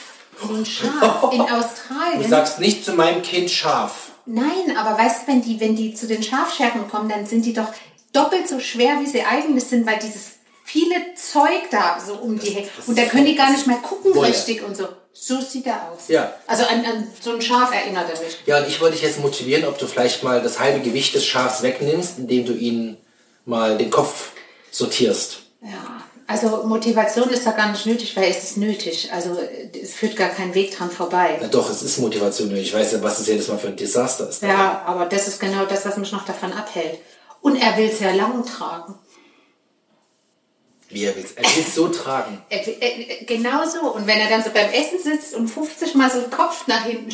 So 0.42 0.54
ein 0.54 0.64
Schaf 0.64 1.30
in 1.30 1.38
Du 1.46 1.52
Australien. 1.54 2.30
sagst 2.30 2.60
nicht 2.60 2.82
zu 2.82 2.94
meinem 2.94 3.20
Kind 3.20 3.50
scharf. 3.50 4.12
Nein, 4.24 4.74
aber 4.74 4.96
weißt 4.98 5.24
du, 5.24 5.32
wenn 5.32 5.42
die, 5.42 5.60
wenn 5.60 5.76
die 5.76 5.92
zu 5.94 6.06
den 6.06 6.22
Schafscherben 6.22 6.88
kommen, 6.88 7.10
dann 7.10 7.26
sind 7.26 7.44
die 7.44 7.52
doch 7.52 7.68
doppelt 8.12 8.48
so 8.48 8.60
schwer, 8.60 9.00
wie 9.00 9.06
sie 9.06 9.22
eigentlich 9.22 9.64
sind, 9.64 9.86
weil 9.86 9.98
dieses 9.98 10.38
viele 10.64 11.14
Zeug 11.14 11.70
da 11.70 11.98
so 12.04 12.14
um 12.14 12.38
die 12.38 12.50
Hecke. 12.50 12.68
Und 12.86 12.98
da 12.98 13.04
können 13.04 13.24
die 13.24 13.34
gar 13.34 13.50
nicht 13.50 13.66
mehr 13.66 13.78
gucken 13.78 14.14
Wolle. 14.14 14.28
richtig 14.28 14.62
und 14.62 14.76
so. 14.76 14.86
So 15.12 15.40
sieht 15.40 15.66
er 15.66 15.90
aus. 15.90 16.08
Ja. 16.08 16.32
Also 16.46 16.64
an, 16.64 16.84
an 16.84 17.08
so 17.20 17.32
ein 17.32 17.42
Schaf 17.42 17.74
erinnert 17.74 18.08
er 18.14 18.20
mich. 18.22 18.38
Ja, 18.46 18.58
und 18.58 18.68
ich 18.68 18.80
wollte 18.80 18.94
dich 18.94 19.04
jetzt 19.04 19.18
motivieren, 19.18 19.64
ob 19.64 19.78
du 19.78 19.86
vielleicht 19.86 20.22
mal 20.22 20.40
das 20.42 20.60
halbe 20.60 20.80
Gewicht 20.80 21.14
des 21.14 21.26
Schafs 21.26 21.62
wegnimmst, 21.62 22.18
indem 22.18 22.44
du 22.44 22.52
ihn 22.52 22.96
mal 23.44 23.78
den 23.78 23.90
Kopf 23.90 24.32
sortierst. 24.70 25.38
Ja. 25.62 26.02
Also 26.28 26.64
Motivation 26.64 27.30
ist 27.30 27.46
da 27.46 27.52
gar 27.52 27.72
nicht 27.72 27.86
nötig, 27.86 28.14
weil 28.14 28.30
es 28.30 28.42
ist 28.44 28.58
nötig. 28.58 29.10
Also 29.12 29.38
es 29.72 29.94
führt 29.94 30.14
gar 30.14 30.28
kein 30.28 30.54
Weg 30.54 30.76
dran 30.76 30.90
vorbei. 30.90 31.38
Na 31.40 31.48
doch, 31.48 31.70
es 31.70 31.82
ist 31.82 31.96
Motivation. 31.98 32.54
Ich 32.54 32.72
weiß 32.72 32.92
ja, 32.92 33.02
was 33.02 33.18
es 33.18 33.28
jedes 33.28 33.48
Mal 33.48 33.56
für 33.56 33.68
ein 33.68 33.76
Desaster 33.76 34.28
ist. 34.28 34.42
Ja, 34.42 34.82
aber 34.84 35.06
das 35.06 35.26
ist 35.26 35.40
genau 35.40 35.64
das, 35.64 35.86
was 35.86 35.96
mich 35.96 36.12
noch 36.12 36.26
davon 36.26 36.52
abhält. 36.52 36.98
Und 37.48 37.56
er 37.56 37.76
will 37.76 37.88
es 37.90 38.00
ja 38.00 38.10
lang 38.12 38.44
tragen. 38.44 38.94
Wie 40.90 41.04
er 41.04 41.14
will. 41.16 41.26
Er 41.36 41.44
will 41.44 41.64
es 41.66 41.74
so 41.74 41.88
tragen. 41.88 42.42
Er, 42.50 42.66
er, 42.82 43.24
genau 43.24 43.64
so. 43.66 43.92
Und 43.92 44.06
wenn 44.06 44.18
er 44.18 44.28
dann 44.28 44.42
so 44.42 44.50
beim 44.50 44.70
Essen 44.70 44.98
sitzt 45.02 45.34
und 45.34 45.48
50 45.48 45.94
Mal 45.94 46.10
so 46.10 46.20
den 46.20 46.30
Kopf 46.30 46.66
nach 46.66 46.84
hinten 46.84 47.10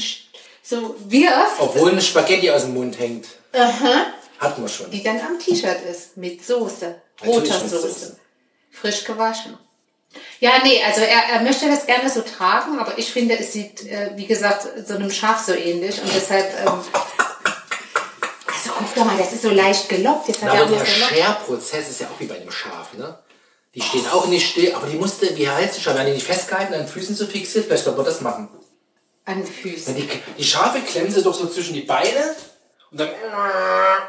so 0.63 0.97
wirft, 1.09 1.59
Obwohl 1.61 1.91
ein 1.93 2.01
Spaghetti 2.01 2.51
aus 2.51 2.63
dem 2.63 2.75
Mund 2.75 2.99
hängt. 2.99 3.27
aha, 3.53 4.07
Hatten 4.39 4.63
wir 4.63 4.69
schon. 4.69 4.91
die 4.91 5.03
dann 5.03 5.21
am 5.21 5.39
T-Shirt 5.39 5.83
ist. 5.91 6.17
Mit 6.17 6.45
Soße. 6.45 7.01
Roter 7.25 7.61
Soße. 7.61 7.81
Soße. 7.81 8.17
Frisch 8.71 9.05
gewaschen. 9.05 9.59
Ja, 10.41 10.53
nee, 10.63 10.83
also 10.85 11.01
er, 11.01 11.35
er 11.35 11.41
möchte 11.43 11.69
das 11.69 11.87
gerne 11.87 12.09
so 12.09 12.21
tragen, 12.23 12.79
aber 12.79 12.97
ich 12.99 13.11
finde, 13.13 13.37
es 13.39 13.53
sieht, 13.53 13.85
äh, 13.87 14.13
wie 14.15 14.27
gesagt, 14.27 14.67
so 14.87 14.95
einem 14.95 15.11
Schaf 15.11 15.45
so 15.45 15.53
ähnlich. 15.53 16.01
Und 16.01 16.15
deshalb, 16.15 16.47
ähm, 16.65 16.81
guck 18.79 18.95
doch 18.95 19.05
mal, 19.05 19.17
das 19.17 19.33
ist 19.33 19.43
so 19.43 19.51
leicht 19.51 19.89
gelockt. 19.89 20.29
Jetzt 20.29 20.43
hat 20.43 20.51
Na, 20.53 20.59
er 20.61 20.63
aber 20.67 20.77
der. 20.77 20.85
Scherprozess 20.87 21.91
ist 21.91 22.01
ja 22.01 22.07
auch 22.09 22.21
wie 22.21 22.27
bei 22.27 22.37
einem 22.37 22.51
Schaf, 22.51 22.93
ne? 22.95 23.19
Die 23.75 23.83
stehen 23.83 24.07
auch 24.13 24.27
nicht 24.27 24.49
still, 24.49 24.73
aber 24.75 24.87
die 24.87 24.97
musste, 24.97 25.37
wie 25.37 25.49
heißt 25.49 25.77
die 25.77 25.81
schon, 25.81 25.95
werden 25.95 26.07
die 26.07 26.13
nicht 26.15 26.27
festgehalten, 26.27 26.75
an 26.75 26.81
den 26.81 26.89
Füßen 26.89 27.17
so 27.17 27.27
fixiert, 27.27 27.65
vielleicht 27.67 27.85
soll 27.85 27.97
man 27.97 28.05
das 28.05 28.21
machen. 28.21 28.49
An 29.25 29.41
Na, 29.43 29.47
Füßen. 29.47 29.97
Die, 29.97 30.09
die 30.39 30.45
Schafe 30.45 30.81
klemmen 30.81 31.11
sie 31.13 31.23
doch 31.23 31.35
so 31.35 31.47
zwischen 31.49 31.75
die 31.75 31.81
Beine 31.81 32.37
und 32.93 33.01
dann 33.01 33.09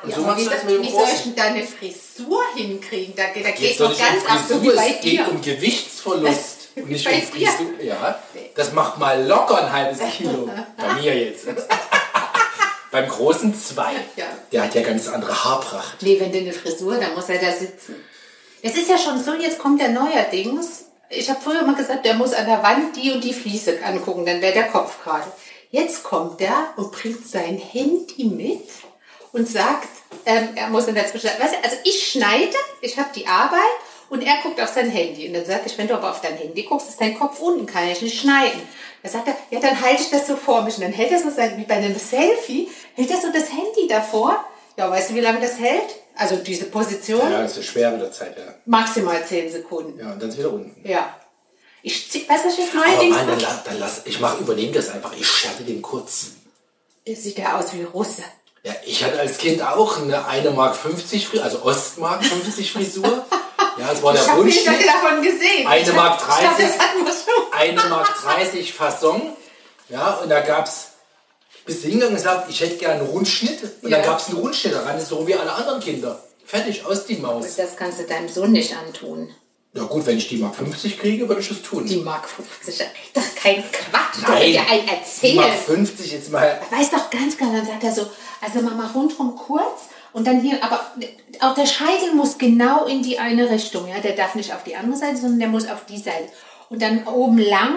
und 0.04 0.10
Ja, 0.10 0.16
so 0.16 0.22
machst 0.22 0.40
wie, 0.40 0.44
du 0.44 0.50
das 0.52 0.64
mit 0.66 0.76
dem 0.76 0.84
wie 0.84 0.92
soll 0.92 1.08
ich 1.16 1.22
denn 1.24 1.36
da 1.36 1.44
eine 1.46 1.64
Frisur 1.66 2.44
hinkriegen? 2.56 3.16
Da, 3.16 3.24
da 3.42 3.50
geht 3.52 3.76
soll 3.78 3.88
noch 3.90 3.96
ich 3.96 4.02
um 4.02 4.06
ganz 4.08 4.26
ab, 4.28 4.46
so 4.48 4.62
wie 4.62 4.68
bei 4.70 4.90
es 4.90 5.02
geht 5.02 5.14
dir. 5.14 5.28
um 5.30 5.42
Gewichtsverlust 5.42 6.58
und 6.76 6.90
nicht 6.92 7.08
um 7.08 7.14
dir? 7.14 7.22
Frisur. 7.50 7.82
Ja, 7.82 8.20
das 8.56 8.72
macht 8.74 9.00
mal 9.00 9.26
locker 9.26 9.64
ein 9.66 9.72
halbes 9.72 10.00
Kilo. 10.16 10.48
bei 10.78 10.94
mir 11.02 11.18
jetzt. 11.18 11.46
Beim 12.96 13.10
Großen 13.10 13.54
zwei. 13.54 13.92
Ja. 14.16 14.24
Der 14.54 14.64
hat 14.64 14.74
ja 14.74 14.82
ganz 14.82 15.10
andere 15.10 15.44
Haarpracht. 15.44 16.02
Nee, 16.02 16.18
wenn 16.18 16.32
du 16.32 16.38
eine 16.38 16.54
Frisur, 16.54 16.96
dann 16.96 17.14
muss 17.14 17.28
er 17.28 17.40
da 17.40 17.52
sitzen. 17.52 17.96
Es 18.62 18.78
ist 18.78 18.90
ja 18.90 18.98
schon 18.98 19.22
so, 19.22 19.34
jetzt 19.34 19.60
kommt 19.60 19.82
der 19.82 19.90
neuerdings. 19.90 20.86
Ich 21.10 21.30
habe 21.30 21.42
früher 21.42 21.60
immer 21.60 21.76
gesagt, 21.76 22.06
der 22.06 22.14
muss 22.14 22.32
an 22.32 22.46
der 22.46 22.64
Wand 22.64 22.96
die 22.96 23.12
und 23.12 23.22
die 23.22 23.34
Fliese 23.34 23.84
angucken, 23.84 24.26
dann 24.26 24.42
wäre 24.42 24.54
der 24.54 24.70
Kopf 24.70 25.04
gerade. 25.04 25.30
Jetzt 25.72 26.06
kommt 26.06 26.40
der 26.40 26.56
und 26.78 26.94
bringt 26.94 27.28
sein 27.28 27.58
Handy 27.58 28.24
mit 28.24 28.70
und 29.34 29.46
sagt, 29.46 29.90
ähm, 30.26 30.52
er 30.56 30.70
muss 30.70 30.88
in 30.88 30.96
der 30.96 31.06
Zwischenzeit, 31.06 31.38
weißt 31.38 31.56
du, 31.56 31.64
also 31.66 31.76
ich 31.84 32.12
schneide, 32.14 32.56
ich 32.80 32.98
habe 32.98 33.10
die 33.14 33.28
Arbeit 33.28 33.60
und 34.10 34.22
er 34.22 34.38
guckt 34.42 34.62
auf 34.62 34.70
sein 34.70 34.90
Handy. 34.90 35.28
Und 35.28 35.34
dann 35.34 35.46
sage 35.46 35.64
ich, 35.66 35.78
wenn 35.78 35.90
du 35.90 35.96
aber 35.96 36.12
auf 36.12 36.22
dein 36.22 36.38
Handy 36.38 36.64
guckst, 36.64 36.88
ist 36.88 37.02
dein 37.02 37.20
Kopf 37.20 37.42
unten, 37.42 37.66
kann 37.66 37.90
ich 37.90 38.02
nicht 38.02 38.22
schneiden. 38.22 38.62
Da 39.06 39.12
sagt 39.12 39.28
er, 39.28 39.36
ja, 39.52 39.60
dann 39.60 39.80
halte 39.80 40.02
ich 40.02 40.10
das 40.10 40.26
so 40.26 40.36
vor 40.36 40.64
mich. 40.64 40.78
Und 40.78 40.82
dann 40.82 40.92
hält 40.92 41.12
er 41.12 41.20
so 41.20 41.30
sein, 41.30 41.58
wie 41.58 41.64
bei 41.64 41.76
einem 41.76 41.96
Selfie, 41.96 42.72
hält 42.96 43.12
er 43.12 43.22
so 43.22 43.32
das 43.32 43.52
Handy 43.52 43.88
davor. 43.88 44.44
Ja, 44.78 44.90
weißt 44.90 45.12
du, 45.12 45.14
wie 45.14 45.20
lange 45.20 45.40
das 45.40 45.60
hält? 45.60 45.96
Also 46.16 46.38
diese 46.38 46.66
Position, 46.66 47.32
Ja, 47.32 47.44
ist 47.44 47.54
so 47.54 47.62
schwer 47.62 47.92
mit 47.92 48.02
der 48.02 48.12
Zeit, 48.12 48.36
ja. 48.36 48.56
maximal 48.66 49.24
10 49.24 49.52
Sekunden. 49.52 50.00
Ja, 50.00 50.14
und 50.14 50.20
dann 50.20 50.30
ist 50.30 50.40
wieder 50.40 50.52
unten. 50.52 50.76
Ja. 50.88 51.16
Ich 51.84 52.10
zieh, 52.10 52.28
weißt 52.28 52.46
du, 52.46 52.48
was 52.48 52.58
ich 52.58 52.66
jetzt 52.66 52.74
neuerdings 52.74 53.16
Mann, 53.16 53.28
dann, 53.28 53.60
dann 53.64 53.80
lass, 53.80 54.02
ich 54.06 54.20
mach, 54.20 54.40
übernehme 54.40 54.72
das 54.72 54.90
einfach. 54.90 55.14
Ich 55.16 55.28
scherte 55.28 55.64
den 55.64 55.84
kurz. 55.84 56.32
Sieht 57.06 57.38
ja 57.38 57.60
aus 57.60 57.74
wie 57.74 57.84
Russe. 57.84 58.24
Ja, 58.64 58.74
ich 58.84 59.04
hatte 59.04 59.20
als 59.20 59.38
Kind 59.38 59.62
auch 59.62 60.02
eine 60.02 60.26
1 60.26 60.56
Mark 60.56 60.76
50 60.76 61.28
Frisur, 61.28 61.44
also 61.46 61.62
Ostmark 61.64 62.26
50 62.26 62.72
Frisur. 62.72 63.25
Ja, 63.78 63.92
es 63.92 64.02
war 64.02 64.14
der 64.14 64.22
Ich 64.22 64.28
habe 64.30 64.42
Wunsch. 64.42 64.64
Davon 64.64 65.22
gesehen. 65.22 65.68
Eine 65.68 65.94
Mark 65.94 66.20
Ich 66.22 66.26
glaube, 66.28 66.56
30. 66.56 66.66
das 66.66 66.80
hatten 66.80 67.06
wir 67.06 67.12
schon. 67.12 67.54
1 67.54 67.90
Mark 67.90 68.22
30 68.22 68.74
Fasson. 68.74 69.34
Ja, 69.90 70.14
und 70.16 70.30
da 70.30 70.40
gab's 70.42 70.90
bist 71.66 71.84
du 71.84 71.88
hingegangen 71.88 72.16
und 72.16 72.22
gesagt, 72.22 72.48
ich 72.50 72.62
hätte 72.62 72.76
gerne 72.78 73.00
einen 73.02 73.10
Rundschnitt. 73.10 73.60
Und 73.82 73.90
Ja. 73.90 73.98
dann 73.98 74.06
gab's 74.06 74.28
einen 74.30 74.38
Rundschnitt 74.38 74.74
daran, 74.76 75.04
so 75.04 75.28
wie 75.28 75.34
alle 75.36 75.52
anderen 75.52 75.80
Kinder. 75.80 76.22
Fertig, 76.46 76.86
aus 76.86 77.06
die 77.06 77.16
Maus. 77.18 77.56
Das 77.56 77.76
kannst 77.76 78.00
du 78.00 78.04
deinem 78.04 78.30
Sohn 78.30 78.52
nicht 78.52 78.76
antun. 78.78 79.34
Ja 79.74 79.84
gut, 79.84 80.06
wenn 80.06 80.18
ich 80.18 80.30
die 80.30 80.38
Mark 80.38 80.56
50 80.56 81.00
kriege, 81.00 81.28
würde 81.28 81.42
ich 81.42 81.50
das 81.50 81.62
tun. 81.64 81.86
Die 81.86 81.98
Mark 81.98 82.30
50, 82.30 82.80
ey, 82.82 82.88
das 83.14 83.26
ist 83.26 83.36
kein 83.36 83.64
Quatsch. 83.72 84.22
Nein, 84.22 84.32
Nein. 84.32 84.52
dir 84.52 84.62
ein 84.70 84.82
die 84.86 84.90
erzählen. 84.90 85.36
Mark 85.38 85.58
50 85.66 86.12
jetzt 86.14 86.32
mal. 86.32 86.44
Er 86.72 86.78
weiß 86.80 86.92
doch 86.92 87.10
ganz 87.10 87.36
genau, 87.36 87.52
dann 87.54 87.66
sagt 87.66 87.84
er 87.84 87.92
so, 87.92 88.08
also 88.42 88.62
Mama 88.62 88.90
rundrum 88.94 89.36
kurz 89.36 89.82
und 90.16 90.26
dann 90.26 90.40
hier, 90.40 90.64
aber 90.64 90.80
auch 91.42 91.56
der 91.56 91.66
Scheitel 91.66 92.14
muss 92.14 92.38
genau 92.38 92.86
in 92.86 93.04
die 93.04 93.20
eine 93.20 93.50
Richtung, 93.50 93.86
ja, 93.90 94.00
der 94.00 94.14
darf 94.16 94.34
nicht 94.36 94.54
auf 94.54 94.64
die 94.64 94.78
andere 94.78 94.98
Seite, 94.98 95.18
sondern 95.18 95.40
der 95.40 95.50
muss 95.50 95.68
auf 95.68 95.86
die 95.88 95.98
Seite. 95.98 96.30
Und 96.70 96.82
dann 96.82 97.06
oben 97.06 97.38
lang 97.38 97.76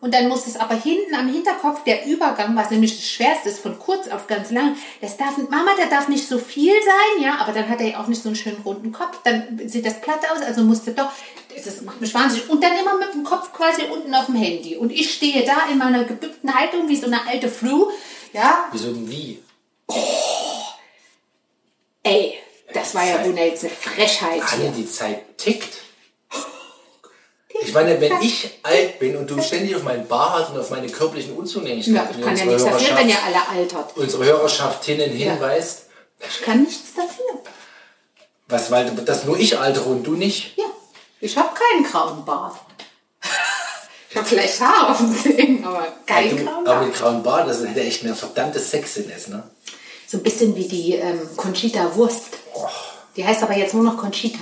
und 0.00 0.14
dann 0.14 0.28
muss 0.28 0.46
es 0.46 0.56
aber 0.56 0.76
hinten 0.76 1.16
am 1.16 1.26
Hinterkopf 1.26 1.82
der 1.82 2.06
Übergang, 2.06 2.54
was 2.54 2.70
nämlich 2.70 2.94
das 2.94 3.08
Schwerste 3.08 3.48
ist, 3.48 3.58
von 3.58 3.76
kurz 3.80 4.06
auf 4.06 4.28
ganz 4.28 4.52
lang, 4.52 4.76
das 5.00 5.16
darf, 5.16 5.36
Mama, 5.36 5.72
der 5.76 5.86
darf 5.86 6.06
nicht 6.06 6.28
so 6.28 6.38
viel 6.38 6.72
sein, 6.80 7.24
ja, 7.24 7.38
aber 7.40 7.50
dann 7.50 7.68
hat 7.68 7.80
er 7.80 7.88
ja 7.88 8.00
auch 8.00 8.06
nicht 8.06 8.22
so 8.22 8.28
einen 8.28 8.36
schönen 8.36 8.62
runden 8.64 8.92
Kopf, 8.92 9.18
dann 9.24 9.60
sieht 9.66 9.84
das 9.84 10.00
platt 10.00 10.20
aus, 10.32 10.42
also 10.42 10.62
musste 10.62 10.92
doch, 10.92 11.10
das 11.56 11.82
macht 11.82 12.00
mich 12.00 12.14
wahnsinnig. 12.14 12.48
Und 12.48 12.62
dann 12.62 12.78
immer 12.80 12.98
mit 12.98 13.14
dem 13.14 13.24
Kopf 13.24 13.52
quasi 13.52 13.82
unten 13.92 14.14
auf 14.14 14.26
dem 14.26 14.36
Handy. 14.36 14.76
Und 14.76 14.92
ich 14.92 15.12
stehe 15.12 15.44
da 15.44 15.68
in 15.72 15.78
meiner 15.78 16.04
gebückten 16.04 16.54
Haltung 16.54 16.88
wie 16.88 16.94
so 16.94 17.06
eine 17.06 17.26
alte 17.26 17.48
Flu, 17.48 17.90
ja, 18.32 18.68
Wieso 18.70 18.92
denn 18.92 19.10
wie? 19.10 19.42
Ey, 22.02 22.34
das 22.72 22.94
war 22.94 23.04
ja 23.04 23.24
wohl 23.24 23.36
jetzt 23.38 23.64
eine 23.64 23.72
Frechheit 23.72 24.42
Anne, 24.52 24.62
hier. 24.62 24.70
die 24.72 24.90
Zeit 24.90 25.38
tickt. 25.38 25.68
Ich 27.62 27.74
meine, 27.74 28.00
wenn 28.00 28.22
ich 28.22 28.58
alt 28.62 28.98
bin 29.00 29.16
und 29.16 29.28
du 29.28 29.42
ständig 29.42 29.76
auf 29.76 29.82
meinen 29.82 30.06
Bart 30.08 30.50
und 30.50 30.58
auf 30.58 30.70
meine 30.70 30.88
körperlichen 30.88 31.32
Ja, 31.34 31.38
Unzulänglichkeiten 31.40 32.18
ich 32.18 32.24
kann 32.24 32.36
ja 32.36 32.44
nichts 32.46 32.64
dafür, 32.64 32.96
wenn 32.96 33.08
ihr 33.08 33.14
Hörerschaft, 33.16 33.48
alle 33.50 33.58
altert. 33.60 33.96
unsere 33.96 34.24
Hörerschaftinnen 34.24 35.18
Ja. 35.18 35.32
hinweist, 35.32 35.86
Ich 36.20 36.42
kann 36.42 36.62
nichts 36.62 36.94
dafür. 36.94 37.42
was, 38.48 38.70
weil 38.70 38.90
das 39.04 39.24
nur 39.24 39.38
ich 39.38 39.58
altere 39.58 39.84
und 39.90 40.04
du 40.04 40.12
nicht. 40.14 40.56
Ja, 40.56 40.64
Ich 41.20 41.36
habe 41.36 41.50
keinen 41.54 41.84
grauen 41.84 42.24
Bart. 42.24 42.56
Ich 44.12 44.16
habe 44.16 44.26
vielleicht 44.26 44.60
Haare 44.60 44.90
auf 44.92 44.98
dem 44.98 45.14
Zehen, 45.16 45.64
aber 45.64 45.86
keinen 46.06 46.36
Du, 46.36 46.44
grauen 46.44 46.66
aber 46.66 46.76
Bart. 46.76 46.86
mit 46.86 46.94
grauen 46.96 47.22
Bart, 47.22 47.48
das 47.48 47.60
hätte 47.64 47.80
echt 47.80 48.02
eine 48.04 48.14
verdammte 48.16 48.58
Sexiness, 48.58 49.28
ne? 49.28 49.48
So 50.10 50.16
ein 50.16 50.24
bisschen 50.24 50.56
wie 50.56 50.66
die 50.66 50.94
ähm, 50.96 51.20
Conchita 51.36 51.94
Wurst. 51.94 52.30
Die 53.14 53.24
heißt 53.24 53.44
aber 53.44 53.56
jetzt 53.56 53.74
nur 53.74 53.84
noch 53.84 53.96
Conchita. 53.96 54.40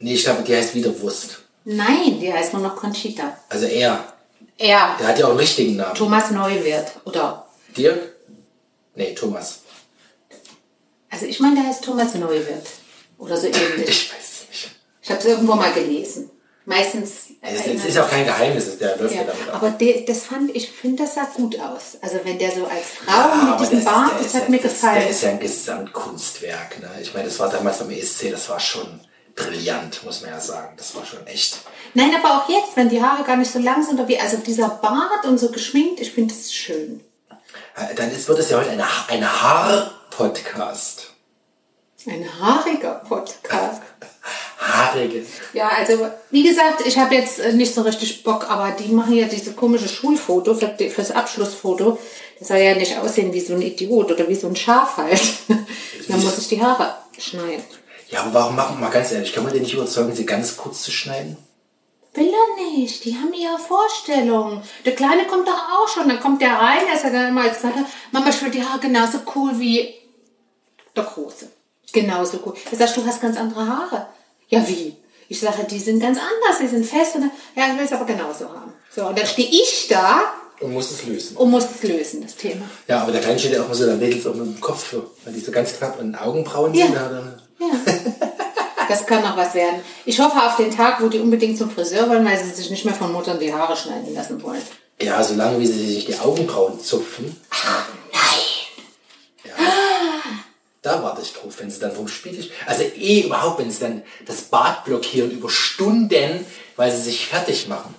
Nee, 0.00 0.12
ich 0.12 0.24
glaube, 0.24 0.42
die 0.42 0.54
heißt 0.54 0.74
wieder 0.74 1.00
Wurst. 1.00 1.38
Nein, 1.64 2.20
die 2.20 2.30
heißt 2.30 2.52
nur 2.52 2.60
noch 2.60 2.76
Conchita. 2.76 3.38
Also 3.48 3.64
er, 3.64 4.12
Er, 4.58 4.94
der 5.00 5.06
hat 5.06 5.18
ja 5.18 5.24
auch 5.24 5.30
einen 5.30 5.38
richtigen 5.38 5.76
Namen. 5.76 5.94
Thomas 5.94 6.30
Neuwirth. 6.30 6.92
Oder, 7.06 7.46
Dirk? 7.74 8.16
Nee, 8.94 9.14
Thomas. 9.14 9.60
also 11.08 11.24
ich 11.24 11.40
meine, 11.40 11.54
der 11.54 11.68
heißt 11.68 11.82
Thomas 11.84 12.14
Neuwirth. 12.14 12.68
Oder 13.16 13.38
so 13.38 13.46
ähnlich. 13.46 13.88
Ich 13.88 14.12
weiß 14.12 14.18
es 14.42 14.48
nicht. 14.50 14.70
Ich 15.00 15.08
habe 15.10 15.20
es 15.20 15.24
irgendwo 15.24 15.54
mal 15.54 15.72
gelesen. 15.72 16.28
Meistens. 16.64 17.10
Es, 17.40 17.66
es 17.66 17.84
ist 17.86 17.98
auch 17.98 18.08
kein 18.08 18.24
Geheimnis, 18.24 18.78
der 18.78 18.96
läuft 18.96 19.14
ja, 19.14 19.24
damit 19.24 19.48
ab. 19.48 19.54
aber 19.54 19.70
de, 19.70 20.04
das 20.04 20.22
fand 20.24 20.54
ich, 20.54 20.70
finde, 20.70 21.02
das 21.02 21.14
sah 21.16 21.24
gut 21.34 21.58
aus. 21.58 21.98
Also 22.00 22.20
wenn 22.22 22.38
der 22.38 22.52
so 22.52 22.64
als 22.66 22.86
Frau 23.04 23.10
Ja, 23.12 23.44
mit 23.50 23.60
diesem 23.60 23.78
ist- 23.78 23.84
Bart, 23.84 24.10
der 24.12 24.18
das 24.18 24.26
ist 24.28 24.34
hat 24.34 24.42
ja, 24.44 24.48
mir 24.48 24.60
das- 24.60 24.72
gefallen. 24.72 24.94
Der 25.00 25.08
ist 25.10 25.22
ja 25.22 25.30
ein 25.30 25.40
Gesamtkunstwerk. 25.40 26.80
Ne? 26.80 26.88
Ich 27.00 27.12
meine, 27.14 27.26
das 27.28 27.38
war 27.40 27.48
damals 27.50 27.78
beim 27.78 27.90
ESC, 27.90 28.30
das 28.30 28.48
war 28.48 28.60
schon 28.60 29.00
brillant, 29.34 30.04
muss 30.04 30.20
man 30.20 30.30
ja 30.30 30.38
sagen. 30.40 30.74
Das 30.76 30.94
war 30.94 31.04
schon 31.04 31.26
echt. 31.26 31.58
Nein, 31.94 32.12
aber 32.22 32.38
auch 32.44 32.48
jetzt, 32.48 32.76
wenn 32.76 32.88
die 32.88 33.02
Haare 33.02 33.24
gar 33.24 33.36
nicht 33.36 33.50
so 33.50 33.58
lang 33.58 33.82
sind, 33.84 34.06
wie, 34.06 34.20
also 34.20 34.36
dieser 34.36 34.68
Bart 34.68 35.24
und 35.24 35.38
so 35.38 35.50
geschminkt, 35.50 36.00
ich 36.00 36.12
finde 36.12 36.32
das 36.32 36.52
schön. 36.54 37.00
Äh, 37.76 37.94
Dann 37.96 38.10
ist, 38.12 38.28
wird 38.28 38.38
es 38.38 38.50
ja 38.50 38.58
heute 38.58 38.70
eine, 38.70 38.84
Ha- 38.86 39.06
ein 39.08 39.42
Haar-Podcast. 39.42 41.08
Ein 42.06 42.24
haariger 42.40 43.02
Podcast. 43.08 43.82
Haarige. 44.62 45.24
Ja, 45.52 45.68
also 45.68 46.08
wie 46.30 46.42
gesagt, 46.42 46.86
ich 46.86 46.98
habe 46.98 47.14
jetzt 47.14 47.40
äh, 47.40 47.52
nicht 47.52 47.74
so 47.74 47.82
richtig 47.82 48.22
Bock, 48.22 48.48
aber 48.48 48.70
die 48.72 48.92
machen 48.92 49.14
ja 49.14 49.26
diese 49.26 49.52
komische 49.52 49.88
Schulfoto 49.88 50.54
für, 50.54 50.74
fürs 50.90 51.10
Abschlussfoto. 51.10 51.98
Das 52.38 52.48
soll 52.48 52.58
ja 52.58 52.74
nicht 52.74 52.98
aussehen 52.98 53.32
wie 53.32 53.40
so 53.40 53.54
ein 53.54 53.62
Idiot 53.62 54.10
oder 54.10 54.28
wie 54.28 54.34
so 54.34 54.48
ein 54.48 54.56
Schaf 54.56 54.96
halt. 54.96 55.20
Dann 56.08 56.22
muss 56.22 56.38
ich 56.38 56.48
die 56.48 56.62
Haare 56.62 56.94
schneiden. 57.18 57.64
Ja, 58.08 58.20
aber 58.20 58.34
warum 58.34 58.56
machen, 58.56 58.80
mal 58.80 58.90
ganz 58.90 59.12
ehrlich, 59.12 59.32
kann 59.32 59.44
man 59.44 59.52
den 59.52 59.62
nicht 59.62 59.74
überzeugen, 59.74 60.14
sie 60.14 60.26
ganz 60.26 60.56
kurz 60.56 60.82
zu 60.82 60.90
schneiden? 60.90 61.36
Will 62.14 62.30
er 62.30 62.64
nicht. 62.70 63.04
Die 63.04 63.14
haben 63.14 63.32
ihre 63.32 63.58
Vorstellungen. 63.58 64.62
Der 64.84 64.94
Kleine 64.94 65.26
kommt 65.26 65.48
doch 65.48 65.54
auch 65.54 65.88
schon. 65.88 66.08
Dann 66.08 66.20
kommt 66.20 66.42
der 66.42 66.52
rein, 66.52 66.86
er 66.90 66.98
sagt 66.98 67.14
dann 67.14 67.28
immer 67.28 67.42
als 67.42 67.58
Vater, 67.58 67.86
Mama, 68.10 68.28
ich 68.28 68.42
will 68.42 68.50
die 68.50 68.62
Haare 68.62 68.80
genauso 68.80 69.20
cool 69.34 69.58
wie 69.58 69.94
der 70.94 71.04
Große. 71.04 71.50
Genauso 71.92 72.40
cool. 72.44 72.54
Er 72.70 72.76
sagt, 72.76 72.96
du 72.96 73.06
hast 73.06 73.20
ganz 73.20 73.36
andere 73.36 73.66
Haare. 73.66 74.06
Ja, 74.52 74.66
wie? 74.68 74.94
Ich 75.28 75.40
sage, 75.40 75.64
die 75.64 75.78
sind 75.78 76.00
ganz 76.00 76.18
anders, 76.18 76.58
die 76.60 76.68
sind 76.68 76.84
fest. 76.84 77.14
Und 77.16 77.22
dann, 77.22 77.30
ja, 77.56 77.72
ich 77.72 77.78
will 77.78 77.86
es 77.86 77.92
aber 77.92 78.04
genauso 78.04 78.48
haben. 78.50 78.72
So, 78.94 79.06
und 79.06 79.18
dann 79.18 79.26
stehe 79.26 79.48
ich 79.48 79.86
da 79.88 80.20
Und 80.60 80.72
muss 80.74 80.90
es 80.90 81.04
lösen. 81.06 81.36
und 81.38 81.50
muss 81.50 81.64
es 81.74 81.82
lösen, 81.88 82.22
das 82.22 82.36
Thema. 82.36 82.66
Ja, 82.86 83.00
aber 83.02 83.12
der 83.12 83.22
Kleine 83.22 83.38
steht 83.38 83.52
ja 83.52 83.62
auch 83.62 83.66
immer 83.66 83.74
so, 83.74 83.86
dann 83.86 83.98
wedelt 84.00 84.20
es 84.20 84.26
auch 84.26 84.34
mit 84.34 84.44
dem 84.46 84.60
Kopf, 84.60 84.90
so, 84.92 85.10
weil 85.24 85.32
die 85.32 85.40
so 85.40 85.50
ganz 85.50 85.72
knapp 85.78 85.98
an 85.98 86.12
den 86.12 86.16
Augenbrauen 86.16 86.74
Ja. 86.74 86.84
sind. 86.86 86.94
Ja, 86.94 87.08
dann, 87.08 87.40
Das 88.88 89.06
kann 89.06 89.22
noch 89.22 89.36
was 89.38 89.54
werden. 89.54 89.80
Ich 90.04 90.20
hoffe 90.20 90.36
auf 90.36 90.56
den 90.56 90.70
Tag, 90.70 91.00
wo 91.00 91.08
die 91.08 91.20
unbedingt 91.20 91.56
zum 91.56 91.70
Friseur 91.70 92.10
wollen, 92.10 92.26
weil 92.26 92.36
sie 92.38 92.50
sich 92.50 92.68
nicht 92.68 92.84
mehr 92.84 92.94
von 92.94 93.10
Muttern 93.12 93.38
die 93.40 93.54
Haare 93.54 93.74
schneiden 93.76 94.12
lassen 94.14 94.42
wollen. 94.42 94.60
ja, 95.00 95.22
solange 95.24 95.58
wie 95.60 95.66
sie 95.66 95.94
sich 95.94 96.04
die 96.04 96.18
Augenbrauen 96.18 96.78
zupfen. 96.78 97.34
Ja. 99.44 99.54
Da 100.82 101.00
warte 101.02 101.22
ich 101.22 101.32
drauf, 101.32 101.54
wenn 101.58 101.70
sie 101.70 101.78
dann 101.78 101.94
vom 101.94 102.08
Spiegel... 102.08 102.50
Also 102.66 102.82
eh 102.82 103.20
überhaupt, 103.22 103.60
wenn 103.60 103.70
sie 103.70 103.80
dann 103.80 104.02
das 104.26 104.42
Bad 104.42 104.84
blockieren 104.84 105.30
über 105.30 105.48
Stunden, 105.48 106.44
weil 106.76 106.90
sie 106.90 107.02
sich 107.02 107.26
fertig 107.28 107.68
machen. 107.68 107.94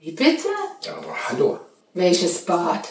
Wie 0.00 0.10
bitte? 0.10 0.48
Ja, 0.82 0.96
aber 0.96 1.14
hallo. 1.28 1.60
Welches 1.94 2.44
Bad? 2.44 2.88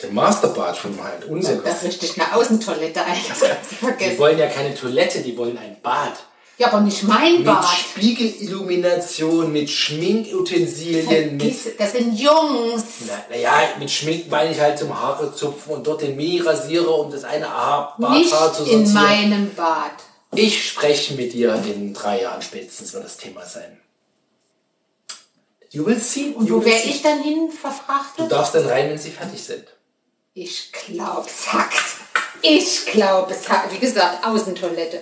Der 0.00 0.10
Masterbad 0.10 0.82
mal 0.96 1.04
halt 1.04 1.24
Unsinn. 1.26 1.60
Da 1.62 1.72
richte 1.82 2.06
ich 2.06 2.20
eine 2.20 2.34
Außentoilette 2.34 3.00
das 3.28 3.40
du 3.80 3.92
Die 4.00 4.18
wollen 4.18 4.38
ja 4.38 4.48
keine 4.48 4.74
Toilette, 4.74 5.20
die 5.20 5.36
wollen 5.36 5.56
ein 5.58 5.80
Bad. 5.80 6.14
Ja, 6.58 6.68
aber 6.68 6.80
nicht 6.82 7.02
mein 7.04 7.36
Mit 7.38 7.44
Bad. 7.46 7.64
Spiegelillumination, 7.66 9.50
mit 9.52 9.70
Schminkutensilien, 9.70 11.36
mit... 11.36 11.80
Das 11.80 11.92
sind 11.92 12.18
Jungs. 12.18 12.84
Naja, 13.30 13.52
mit 13.78 13.90
Schmink 13.90 14.28
meine 14.30 14.52
ich 14.52 14.60
halt 14.60 14.78
zum 14.78 14.96
Haare 14.98 15.34
zupfen 15.34 15.72
und 15.74 15.86
dort 15.86 16.02
den 16.02 16.14
Mini-Rasierer, 16.16 16.98
um 16.98 17.10
das 17.10 17.24
eine 17.24 17.48
Haar, 17.48 17.96
Nicht 17.98 18.30
zu 18.30 18.64
in 18.64 18.86
sortieren. 18.86 18.92
meinem 18.92 19.54
Bad. 19.54 19.92
Ich 20.34 20.68
spreche 20.68 21.14
mit 21.14 21.32
dir 21.32 21.54
in 21.66 21.92
drei 21.94 22.22
Jahren 22.22 22.42
spätestens 22.42 22.92
wird 22.92 23.04
das 23.04 23.16
Thema 23.16 23.44
sein. 23.44 23.78
You 25.70 25.86
will 25.86 25.98
see. 25.98 26.32
Und 26.34 26.50
wo 26.50 26.62
wäre 26.64 26.82
ich 26.84 27.02
dann 27.02 27.22
hin 27.22 27.48
Du 27.50 27.56
verfrachtet? 27.56 28.30
darfst 28.30 28.54
dann 28.54 28.66
rein, 28.66 28.90
wenn 28.90 28.98
sie 28.98 29.10
fertig 29.10 29.42
sind. 29.42 29.64
Ich 30.34 30.70
glaube, 30.72 31.26
es 31.26 31.52
hackt. 31.52 31.82
Ich 32.42 32.86
glaube, 32.86 33.32
es 33.32 33.48
hackt. 33.48 33.72
Wie 33.72 33.78
gesagt, 33.78 34.24
Außentoilette. 34.26 35.00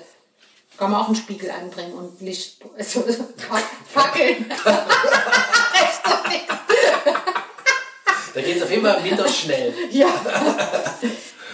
Kann 0.81 0.93
man 0.93 1.03
auch 1.03 1.09
einen 1.09 1.17
Spiegel 1.17 1.51
anbringen 1.51 1.93
und 1.93 2.23
Licht, 2.23 2.57
also 2.77 3.05
Fackeln. 3.93 4.47
Da 8.33 8.41
geht 8.43 8.59
es 8.59 8.63
auf 8.63 8.71
jeden 8.71 8.85
Fall 8.85 9.03
wieder 9.03 9.29
schnell. 9.29 9.75
Ja. 9.91 10.09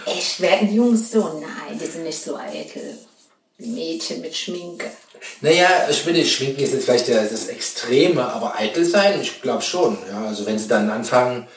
Echt, 0.05 0.39
werden 0.39 0.71
Jungs 0.71 1.11
so? 1.11 1.41
Nein, 1.41 1.77
die 1.77 1.85
sind 1.87 2.03
nicht 2.03 2.21
so 2.21 2.37
eitel. 2.37 2.99
Mädchen 3.57 4.21
mit 4.21 4.35
Schminke. 4.35 4.85
Naja, 5.41 5.87
ich 5.89 5.97
finde, 5.97 6.23
Schminken 6.23 6.61
ist 6.61 6.73
jetzt 6.73 6.85
vielleicht 6.85 7.09
das 7.09 7.47
Extreme, 7.47 8.23
aber 8.31 8.55
eitel 8.55 8.85
sein, 8.85 9.19
ich 9.19 9.41
glaube 9.41 9.63
schon. 9.63 9.97
Ja, 10.07 10.27
also 10.27 10.45
wenn 10.45 10.59
sie 10.59 10.67
dann 10.67 10.91
anfangen 10.91 11.47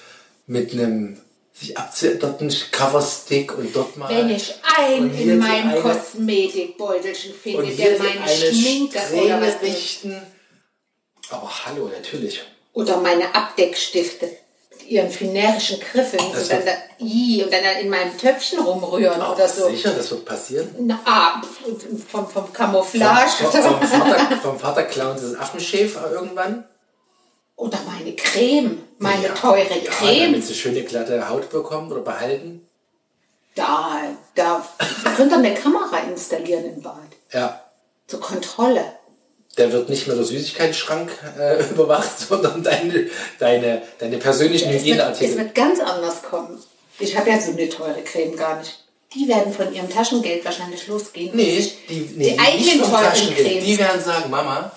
mit 0.47 0.73
einem 0.73 1.21
sich 1.61 1.77
abzuerdotten 1.77 2.53
Coverstick 2.71 3.57
und 3.57 3.75
dort 3.77 3.97
mal... 3.97 4.09
Wenn 4.09 4.31
ich 4.31 4.55
einen 4.79 5.15
in 5.15 5.39
meinem 5.39 5.71
eine- 5.71 5.81
Kosmetikbeutelchen 5.81 7.35
finde, 7.35 7.71
der 7.73 7.99
meine 7.99 8.23
eine 8.23 8.29
Schminke 8.31 8.99
oder 9.13 9.41
was 9.43 9.61
richten. 9.63 10.23
Aber 11.29 11.51
hallo, 11.67 11.89
natürlich. 11.89 12.43
oder 12.73 12.97
meine 12.99 13.35
Abdeckstifte 13.35 14.31
mit 14.71 14.91
ihren 14.91 15.11
finärischen 15.11 15.79
Griffeln 15.81 16.23
Das 16.33 16.45
und 16.45 16.51
dann, 16.51 16.65
da, 16.65 17.05
Ih, 17.05 17.45
und 17.45 17.53
dann 17.53 17.63
in 17.81 17.89
meinem 17.89 18.17
Töpfchen 18.17 18.61
rumrühren 18.61 19.21
oder 19.21 19.47
so. 19.47 19.69
sicher, 19.69 19.93
das 19.93 20.11
wird 20.11 20.25
passieren. 20.25 20.75
Na, 20.81 20.99
ah, 21.05 21.43
vom, 22.11 22.29
vom 22.29 22.53
Camouflage. 22.53 23.31
Vom, 23.39 23.53
vom, 23.53 23.83
Vater, 23.83 24.37
vom 24.43 24.59
Vater 24.59 24.83
klauen 24.85 25.19
sie 25.19 25.31
das 25.31 25.41
Affenschäfer 25.41 26.11
irgendwann. 26.11 26.65
Oder 27.61 27.79
meine 27.87 28.17
Creme, 28.17 28.79
meine 28.99 29.27
Ja, 29.27 29.35
teure 29.35 29.59
ja, 29.59 29.91
Creme. 29.91 30.33
Damit 30.33 30.47
sie 30.47 30.55
schöne 30.55 30.83
glatte 30.83 31.29
Haut 31.29 31.51
bekommen 31.51 31.93
oder 31.93 32.01
behalten. 32.01 32.67
Da, 33.55 34.01
da 34.35 34.67
könnt 35.15 35.31
ihr 35.31 35.39
eine 35.39 35.53
Kamera 35.53 35.99
installieren 36.09 36.65
im 36.65 36.81
Bad. 36.81 36.97
Ja. 37.33 37.61
Zur 38.07 38.21
Kontrolle. 38.21 38.83
Der 39.59 39.71
wird 39.73 39.91
nicht 39.91 40.07
mehr 40.07 40.17
der 40.17 40.25
Süßigkeitsschrank 40.25 41.11
äh, 41.39 41.63
überwacht, 41.71 42.19
sondern 42.19 42.63
deine, 42.63 43.11
deine, 43.39 43.83
deine 43.99 44.17
persönlichen 44.17 44.71
Es 44.71 44.73
wird, 44.73 44.81
es 44.81 44.87
Hygieneartikel. 44.87 45.37
wird 45.37 45.55
ganz 45.55 45.81
anders 45.81 46.23
kommen. 46.23 46.59
Ich 46.99 47.15
habe 47.19 47.29
ja 47.29 47.39
so 47.39 47.51
eine 47.51 47.69
teure 47.69 48.01
Creme 48.03 48.37
gar 48.37 48.59
nicht. 48.59 48.85
Die 49.15 49.29
werden 49.29 49.53
von 49.53 49.71
ihrem 49.75 49.91
Taschengeld 49.91 50.43
wahrscheinlich 50.47 50.87
losgehen. 50.87 51.37
Nee, 51.37 51.71
die, 51.91 51.95
die, 51.95 52.15
nee, 52.17 52.31
nicht 52.31 52.41
eigenen 52.41 52.81
vom 52.81 52.91
teuren 52.91 53.05
Taschengeld. 53.05 53.47
Cremes. 53.47 53.65
Die 53.67 53.79
werden 53.79 54.01
sagen, 54.03 54.31
Mama 54.31 54.73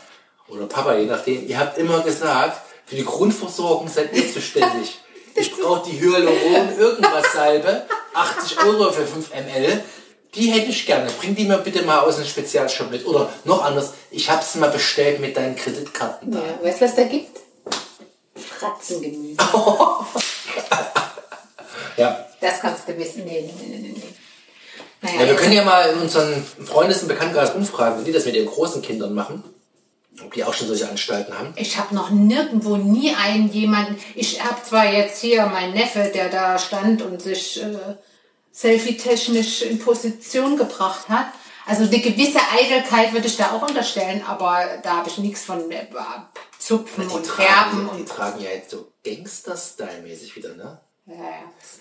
oder 0.50 0.66
Papa, 0.66 0.96
je 0.98 1.06
nachdem, 1.06 1.48
ihr 1.48 1.58
habt 1.58 1.78
immer 1.78 2.02
gesagt, 2.02 2.73
für 2.86 2.96
die 2.96 3.06
Grundversorgung 3.06 3.88
seid 3.88 4.14
ihr 4.14 4.32
zuständig. 4.32 5.00
Ich 5.36 5.52
brauche 5.52 5.90
die 5.90 6.00
Hyaluron 6.00 6.78
irgendwas 6.78 7.34
Salbe, 7.34 7.84
80 8.14 8.60
Euro 8.66 8.92
für 8.92 9.06
5 9.06 9.32
ml. 9.34 9.84
Die 10.36 10.52
hätte 10.52 10.70
ich 10.70 10.86
gerne. 10.86 11.10
Bring 11.20 11.36
die 11.36 11.46
mir 11.46 11.58
bitte 11.58 11.84
mal 11.84 12.00
aus 12.00 12.18
dem 12.18 12.26
Spezialshop 12.26 12.92
mit. 12.92 13.06
Oder 13.06 13.30
noch 13.44 13.64
anders, 13.64 13.94
ich 14.12 14.30
habe 14.30 14.42
es 14.42 14.56
mal 14.56 14.70
bestellt 14.70 15.20
mit 15.20 15.38
deinen 15.38 15.56
Kreditkarten. 15.56 16.34
Ja, 16.34 16.42
weißt 16.62 16.82
du, 16.82 16.86
was 16.86 16.96
da 16.96 17.04
gibt? 17.04 17.40
Fratzengemüse. 18.36 19.38
Ja. 21.98 22.26
Das 22.42 22.60
kannst 22.60 22.88
du 22.88 22.98
wissen. 22.98 23.24
Nee, 23.26 23.42
nee, 23.42 23.68
nee, 23.68 23.94
nee. 23.94 24.02
Naja, 25.02 25.22
ja, 25.22 25.28
wir 25.28 25.36
können 25.36 25.54
ja 25.54 25.64
mal 25.64 25.90
in 25.92 26.00
unseren 26.00 26.44
Freundes- 26.66 27.02
und 27.02 27.10
Bekanntenkreis 27.10 27.52
umfragen, 27.52 28.00
wie 28.02 28.06
die 28.06 28.12
das 28.12 28.26
mit 28.26 28.36
ihren 28.36 28.48
großen 28.48 28.82
Kindern 28.82 29.14
machen. 29.14 29.44
Ob 30.22 30.34
die 30.34 30.44
auch 30.44 30.54
schon 30.54 30.68
solche 30.68 30.88
Anstalten 30.88 31.38
haben. 31.38 31.54
Ich 31.56 31.78
habe 31.78 31.96
noch 31.96 32.12
nirgendwo 32.12 32.78
nie 32.78 33.16
einen 33.16 33.52
jemanden. 33.52 33.98
Ich 34.16 34.44
habe 34.44 34.62
zwar 34.64 34.92
jetzt 34.92 35.20
hier 35.22 35.46
meinen 35.48 35.74
Neffe, 35.74 36.12
der 36.14 36.30
da 36.30 36.60
stand 36.60 37.02
und 37.02 37.22
sich 37.22 37.62
äh, 37.64 37.96
selfie-technisch 38.52 39.64
in 39.64 39.80
Position 39.80 40.58
gebracht 40.58 41.10
hat. 41.10 41.28
Also 41.66 41.84
eine 41.84 42.00
gewisse 42.00 42.40
Eitelkeit 42.56 43.14
würde 43.14 43.28
ich 43.28 43.38
da 43.38 43.52
auch 43.52 43.68
unterstellen, 43.68 44.24
aber 44.28 44.66
da 44.84 44.98
habe 44.98 45.10
ich 45.10 45.18
nichts 45.18 45.46
von 45.46 45.72
äh, 45.72 45.88
Zupfen 46.60 47.08
und 47.08 47.26
Die 47.26 47.30
Färben 47.30 47.88
tragen, 47.88 47.90
die 47.96 48.02
und 48.02 48.10
tragen 48.10 48.42
ja 48.42 48.50
jetzt 48.52 48.72
so 48.72 48.92
Gangster-Style-mäßig 49.04 50.36
wieder, 50.36 50.56
ne? 50.56 50.80
Ja. 51.06 51.16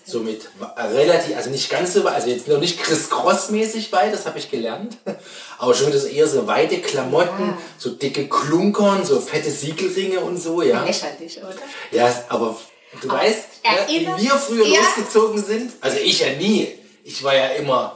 So 0.05 0.19
mit 0.19 0.49
relativ, 0.77 1.37
also 1.37 1.49
nicht 1.49 1.69
ganz 1.69 1.93
so, 1.93 2.05
also 2.05 2.27
jetzt 2.27 2.47
noch 2.49 2.59
nicht 2.59 2.81
Chris 2.83 3.09
Cross-mäßig 3.09 3.89
weit, 3.93 4.13
das 4.13 4.25
habe 4.25 4.37
ich 4.37 4.51
gelernt. 4.51 4.97
Aber 5.59 5.73
schon 5.73 5.91
das 5.93 6.03
eher 6.03 6.27
so 6.27 6.45
weite 6.45 6.81
Klamotten, 6.81 7.47
Ja. 7.51 7.57
so 7.77 7.91
dicke 7.91 8.27
Klunkern, 8.27 9.05
so 9.05 9.21
fette 9.21 9.49
Siegelringe 9.49 10.19
und 10.19 10.37
so, 10.37 10.61
ja. 10.61 10.83
Lächerlich, 10.83 11.37
oder? 11.41 11.55
Ja, 11.91 12.13
aber 12.27 12.57
du 13.01 13.07
weißt, 13.09 13.45
ja, 13.63 13.71
wie 13.87 13.95
erinnert- 14.05 14.21
wir 14.21 14.31
früher 14.31 14.67
Ja. 14.67 14.79
losgezogen 14.81 15.41
sind. 15.41 15.71
Also 15.79 15.99
ich 15.99 16.19
ja 16.19 16.33
nie. 16.33 16.77
Ich 17.05 17.23
war 17.23 17.33
ja 17.33 17.47
immer 17.49 17.95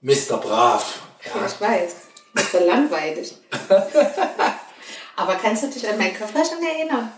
Mr. 0.00 0.38
Brav. 0.38 1.00
Ja, 1.24 1.46
ich 1.46 1.60
weiß. 1.60 1.92
So 2.52 2.64
langweilig. 2.64 3.34
Aber 5.16 5.34
kannst 5.36 5.62
du 5.64 5.68
dich 5.68 5.88
an 5.88 5.96
mein 5.98 6.14
Köfferchen 6.14 6.58
erinnern? 6.62 7.12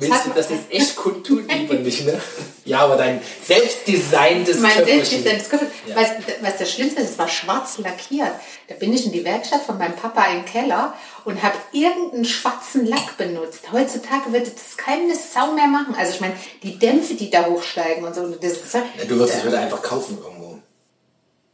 Willst 0.00 0.26
du 0.26 0.30
das 0.30 0.48
jetzt 0.50 0.70
echt 0.70 0.94
kundtun? 0.94 1.48
Lieber 1.48 1.74
nicht, 1.74 2.06
ne? 2.06 2.20
Ja, 2.64 2.80
aber 2.80 2.96
dein 2.96 3.20
selbstdesigntes 3.44 4.58
Mein 4.58 4.84
selbstdesigntes 4.84 5.48
Köfferchen. 5.48 5.74
Ja. 5.88 5.96
Was, 5.96 6.08
was 6.40 6.58
das 6.58 6.70
Schlimmste 6.70 7.00
ist, 7.02 7.10
es 7.12 7.18
war 7.18 7.26
schwarz 7.26 7.78
lackiert. 7.78 8.30
Da 8.68 8.74
bin 8.76 8.92
ich 8.92 9.06
in 9.06 9.12
die 9.12 9.24
Werkstatt 9.24 9.62
von 9.62 9.76
meinem 9.76 9.96
Papa 9.96 10.26
im 10.26 10.44
Keller 10.44 10.94
und 11.24 11.42
habe 11.42 11.56
irgendeinen 11.72 12.24
schwarzen 12.24 12.86
Lack 12.86 13.16
benutzt. 13.16 13.72
Heutzutage 13.72 14.32
würde 14.32 14.50
das 14.50 14.76
keine 14.76 15.16
Sau 15.16 15.52
mehr 15.52 15.66
machen. 15.66 15.96
Also 15.98 16.12
ich 16.12 16.20
meine, 16.20 16.34
die 16.62 16.78
Dämpfe, 16.78 17.14
die 17.14 17.28
da 17.30 17.46
hochsteigen 17.46 18.04
und 18.04 18.14
so. 18.14 18.20
und 18.20 18.42
Das, 18.44 18.52
ist, 18.52 18.74
Ja, 18.74 18.82
du 19.08 19.18
wirst 19.18 19.34
es 19.34 19.44
wieder 19.46 19.58
einfach 19.60 19.82
kaufen 19.82 20.16
irgendwo. 20.22 20.58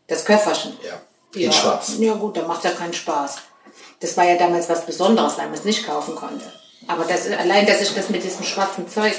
das 0.06 0.24
Köfferchen. 0.24 0.76
Ja. 0.84 1.00
In 1.40 1.52
schwarz. 1.52 1.94
Ja 1.98 2.14
gut, 2.14 2.36
dann 2.36 2.46
macht 2.46 2.62
ja 2.64 2.70
keinen 2.70 2.92
Spaß. 2.92 3.36
Das 4.00 4.16
war 4.16 4.24
ja 4.24 4.36
damals 4.36 4.68
was 4.68 4.84
Besonderes, 4.84 5.38
weil 5.38 5.46
man 5.46 5.54
es 5.54 5.64
nicht 5.64 5.86
kaufen 5.86 6.14
konnte. 6.14 6.44
Aber 6.86 7.04
das, 7.04 7.30
allein, 7.30 7.66
dass 7.66 7.80
ich 7.80 7.94
das 7.94 8.10
mit 8.10 8.22
diesem 8.22 8.44
schwarzen 8.44 8.88
Zeug... 8.88 9.14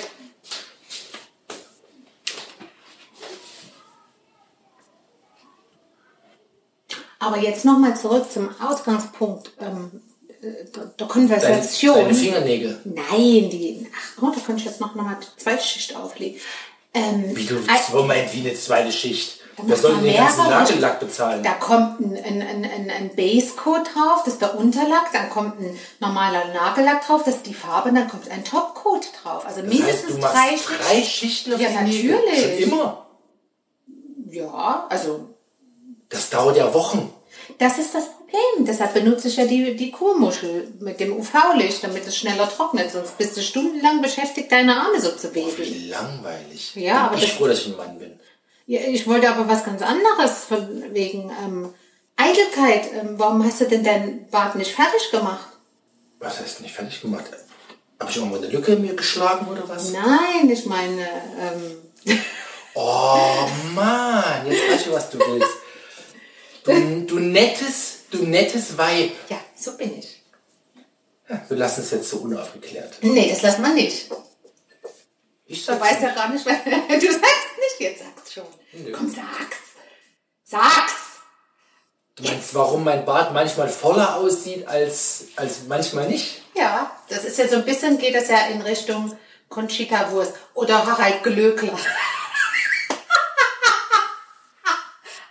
Aber 7.18 7.40
jetzt 7.40 7.66
nochmal 7.66 7.98
zurück 7.98 8.32
zum 8.32 8.50
Ausgangspunkt 8.62 9.52
ähm, 9.60 10.00
äh, 10.42 10.42
der, 10.42 10.86
der 10.86 10.90
Deine, 10.96 11.10
Konversation. 11.10 11.96
deine 11.96 12.14
Fingernägel. 12.14 12.80
Nein, 12.84 13.50
die... 13.50 13.88
Ach, 13.92 14.22
oh, 14.22 14.32
da 14.34 14.40
könnte 14.42 14.60
ich 14.60 14.66
jetzt 14.66 14.80
noch 14.80 14.94
mal 14.94 15.18
die 15.20 15.42
zweite 15.42 15.64
Schicht 15.64 15.96
auflegen. 15.96 16.40
Ähm, 16.94 17.36
Wie 17.36 17.46
du 17.46 17.58
so 17.92 18.04
meint 18.04 18.32
wie 18.34 18.42
eine 18.42 18.54
zweite 18.54 18.92
Schicht. 18.92 19.40
Da 19.58 19.64
Wer 19.66 19.78
soll 19.78 19.96
denn 19.96 20.04
den 20.04 20.16
ganzen. 20.18 20.50
Nagellack 20.50 21.00
bezahlen? 21.00 21.42
Da 21.44 21.54
kommt 21.54 22.00
ein, 22.02 22.18
ein, 22.18 22.42
ein, 22.42 22.90
ein, 22.92 23.16
Basecoat 23.16 23.88
drauf, 23.96 24.24
das 24.26 24.34
ist 24.34 24.42
der 24.42 24.58
Unterlack, 24.58 25.12
dann 25.14 25.30
kommt 25.30 25.60
ein 25.62 25.80
normaler 26.00 26.46
Nagellack 26.54 27.06
drauf, 27.08 27.22
das 27.26 27.36
ist 27.38 27.46
die 27.46 27.54
Farbe, 27.54 27.90
und 27.90 27.96
dann 27.96 28.10
kommt 28.10 28.30
ein 28.30 28.44
Topcoat 28.44 29.08
drauf. 29.24 29.46
Also 29.46 29.62
das 29.62 29.70
heißt, 29.70 29.80
mindestens 29.80 30.18
machst 30.20 30.36
drei, 30.36 30.76
drei, 30.78 31.04
Schichten 31.04 31.54
auf 31.54 31.62
Ja, 31.62 31.70
natürlich. 31.72 32.64
Schon 32.64 32.70
immer. 32.70 33.06
Ja, 34.30 34.86
also 34.90 35.30
Das 36.10 36.30
dauert 36.30 36.58
ja 36.58 36.74
Wochen. 36.74 37.14
das 37.58 37.78
ist 37.78 37.96
das 37.96 38.06
Problem. 38.10 38.66
Deshalb 38.66 38.94
benutze 38.94 39.30
ich 39.30 39.38
ja 39.38 39.46
die, 39.46 39.76
die 39.78 39.92
Kurmuschel 39.92 40.74
mit 40.80 41.00
dem 41.00 41.16
UV-Licht, 41.18 41.82
damit 41.84 42.06
es 42.06 42.18
schneller 42.18 42.50
trocknet. 42.50 42.92
Sonst 42.92 43.18
bist 43.18 43.38
du 43.38 43.42
stundenlang 43.42 44.02
beschäftigt, 44.02 44.52
deine 44.52 44.76
Arme 44.76 45.00
so 45.00 45.12
zu 45.12 45.34
wedeln. 45.34 45.56
Wie 45.58 45.88
langweilig. 45.90 46.76
Ja, 46.76 46.94
Bin 46.94 47.02
aber 47.06 47.16
ich 47.18 47.22
das- 47.22 47.32
froh, 47.32 47.48
dass 47.48 47.60
ich 47.60 47.68
ein 47.68 47.78
Mann 47.78 47.98
bin. 47.98 48.20
Ja, 48.68 48.82
ich 48.82 49.08
wollte 49.08 49.30
aber 49.30 49.48
was 49.48 49.64
ganz 49.64 49.82
anderes 49.82 50.46
von 50.46 50.94
wegen 50.94 51.30
ähm, 51.44 51.74
Eitelkeit. 52.16 52.92
Ähm, 52.94 53.16
warum 53.18 53.44
hast 53.46 53.62
du 53.62 53.66
denn 53.66 53.84
deinen 53.84 54.28
Bart 54.30 54.56
nicht 54.56 54.74
fertig 54.74 55.12
gemacht? 55.12 55.48
Was 56.20 56.40
heißt 56.40 56.62
nicht 56.62 56.74
fertig 56.74 57.02
gemacht? 57.02 57.26
Habe 58.00 58.10
ich 58.12 58.18
irgendwo 58.18 58.38
eine 58.38 58.48
Lücke 58.48 58.74
in 58.74 58.82
mir 58.82 58.96
geschlagen 58.96 59.48
oder 59.48 59.68
was? 59.70 59.92
Nein, 59.92 60.50
ich 60.50 60.66
meine, 60.66 61.08
ähm, 61.40 62.20
Oh 62.74 63.48
Mann, 63.74 64.46
jetzt 64.50 64.70
weißt 64.70 64.86
du, 64.88 64.92
was 64.92 65.10
du 65.10 65.20
willst. 65.20 65.50
Du, 66.66 67.06
du 67.06 67.20
nettes, 67.20 68.00
du 68.12 68.24
nettes 68.26 68.78
Weib. 68.78 69.12
ja, 69.30 69.40
so 69.56 69.78
bin 69.78 69.98
ich. 70.00 70.22
Ja, 71.30 71.42
wir 71.48 71.58
lassen 71.58 71.82
es 71.82 71.92
jetzt 71.92 72.10
so 72.10 72.18
unaufgeklärt. 72.18 72.98
Nee, 73.02 73.30
das 73.30 73.44
lass 73.44 73.60
man 73.60 73.76
nicht. 73.76 74.10
Ich 75.48 75.66
Du 75.66 75.80
weißt 75.80 76.02
ja 76.02 76.14
gar 76.14 76.30
nicht, 76.30 76.46
weil 76.46 76.56
du 77.00 77.06
sagst 77.08 77.55
jetzt 77.80 78.00
sagst 78.04 78.34
schon. 78.34 78.46
Komm, 78.94 79.10
sag's. 79.10 79.58
Sag's. 80.44 80.94
Du 82.16 82.24
meinst, 82.24 82.54
warum 82.56 82.84
mein 82.86 83.04
Bart 83.06 83.34
manchmal 83.34 83.68
voller 83.68 84.16
aussieht 84.16 84.66
als, 84.68 85.26
als 85.36 85.64
manchmal 85.68 86.08
nicht? 86.08 86.42
Ja, 86.54 86.90
das 87.10 87.26
ist 87.26 87.38
ja 87.38 87.48
so 87.48 87.56
ein 87.58 87.66
bisschen, 87.66 87.98
geht 87.98 88.16
das 88.16 88.30
ja 88.30 88.48
in 88.48 88.62
Richtung 88.62 89.18
Conchita 89.50 90.12
Wurst 90.12 90.34
oder 90.54 90.86
Harald 90.86 91.24
Glöckler. 91.24 91.74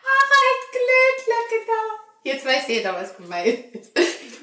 Harald 0.03 0.65
Glöckler, 0.73 1.43
genau. 1.51 1.87
Jetzt 2.23 2.45
weiß 2.45 2.69
jeder, 2.69 2.95
was 2.95 3.17
gemeint 3.17 3.75
ist. 3.75 3.93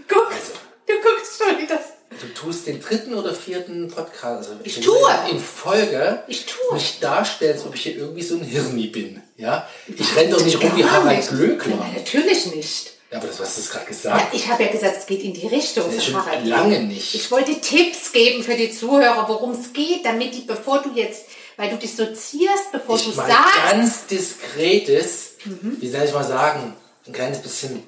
Guck, 0.08 0.32
Also. 0.32 0.54
du 0.88 0.94
guckst 1.02 1.38
schon 1.38 1.58
wie 1.60 1.68
das. 1.68 1.82
Du 2.10 2.31
tust 2.42 2.68
den 2.68 2.82
dritten 2.82 3.14
oder 3.14 3.34
vierten 3.34 3.88
Podcast, 3.90 4.50
also 4.50 4.54
Ich 4.64 4.78
in- 4.78 4.84
tue. 4.84 5.10
in 5.30 5.40
Folge, 5.40 6.24
Ich 6.28 6.46
tue. 6.46 6.74
mich 6.74 7.00
darstellen, 7.00 7.54
als 7.54 7.66
ob 7.66 7.76
ich 7.76 7.82
hier 7.84 7.96
irgendwie 7.98 8.24
so 8.24 8.36
ein 8.36 8.44
Hirni 8.44 8.88
bin. 8.88 9.22
Ja? 9.38 9.68
Ich 9.98 10.16
renne 10.16 10.32
doch 10.32 10.44
nicht 10.44 10.62
rum 10.62 10.72
wie 10.76 10.86
Harald 10.86 11.18
nicht. 11.18 11.30
Glöckler. 11.30 11.76
Nein, 11.78 11.94
natürlich 11.98 12.48
nicht. 12.56 12.92
Ja, 13.12 13.18
aber 13.18 13.28
das 13.28 13.40
hast 13.42 13.58
du 13.58 13.62
gerade 13.72 13.84
Ja, 13.84 13.88
gesagt. 13.90 14.34
ich 14.34 14.48
habe 14.48 14.64
ja 14.64 14.72
gesagt, 14.72 14.98
es 15.00 15.06
geht 15.06 15.22
in 15.22 15.34
die 15.34 15.48
Richtung. 15.48 15.84
Das 15.94 16.06
schon 16.06 16.16
Harald 16.16 16.46
lange 16.46 16.80
nicht. 16.84 17.14
Ich 17.14 17.30
wollte 17.30 17.60
Tipps 17.60 18.12
geben 18.14 18.42
für 18.42 18.56
die 18.56 18.72
Zuhörer, 18.72 19.28
worum 19.28 19.52
es 19.52 19.74
geht, 19.74 20.06
damit 20.06 20.34
die, 20.34 20.42
bevor 20.42 20.82
du 20.82 20.92
jetzt, 20.96 21.26
weil 21.58 21.70
du 21.70 21.76
dissoziierst, 21.78 22.72
bevor 22.72 22.98
du 22.98 23.10
Ich 23.10 23.16
mal 23.18 23.28
sagst, 23.28 23.72
ganz 23.72 24.06
diskretes, 24.08 25.32
Mhm. 25.44 25.78
wie 25.80 25.90
soll 25.90 26.04
ich 26.06 26.14
mal 26.14 26.24
sagen, 26.24 26.74
ein 27.08 27.14
kleines 27.14 27.40
bisschen, 27.40 27.84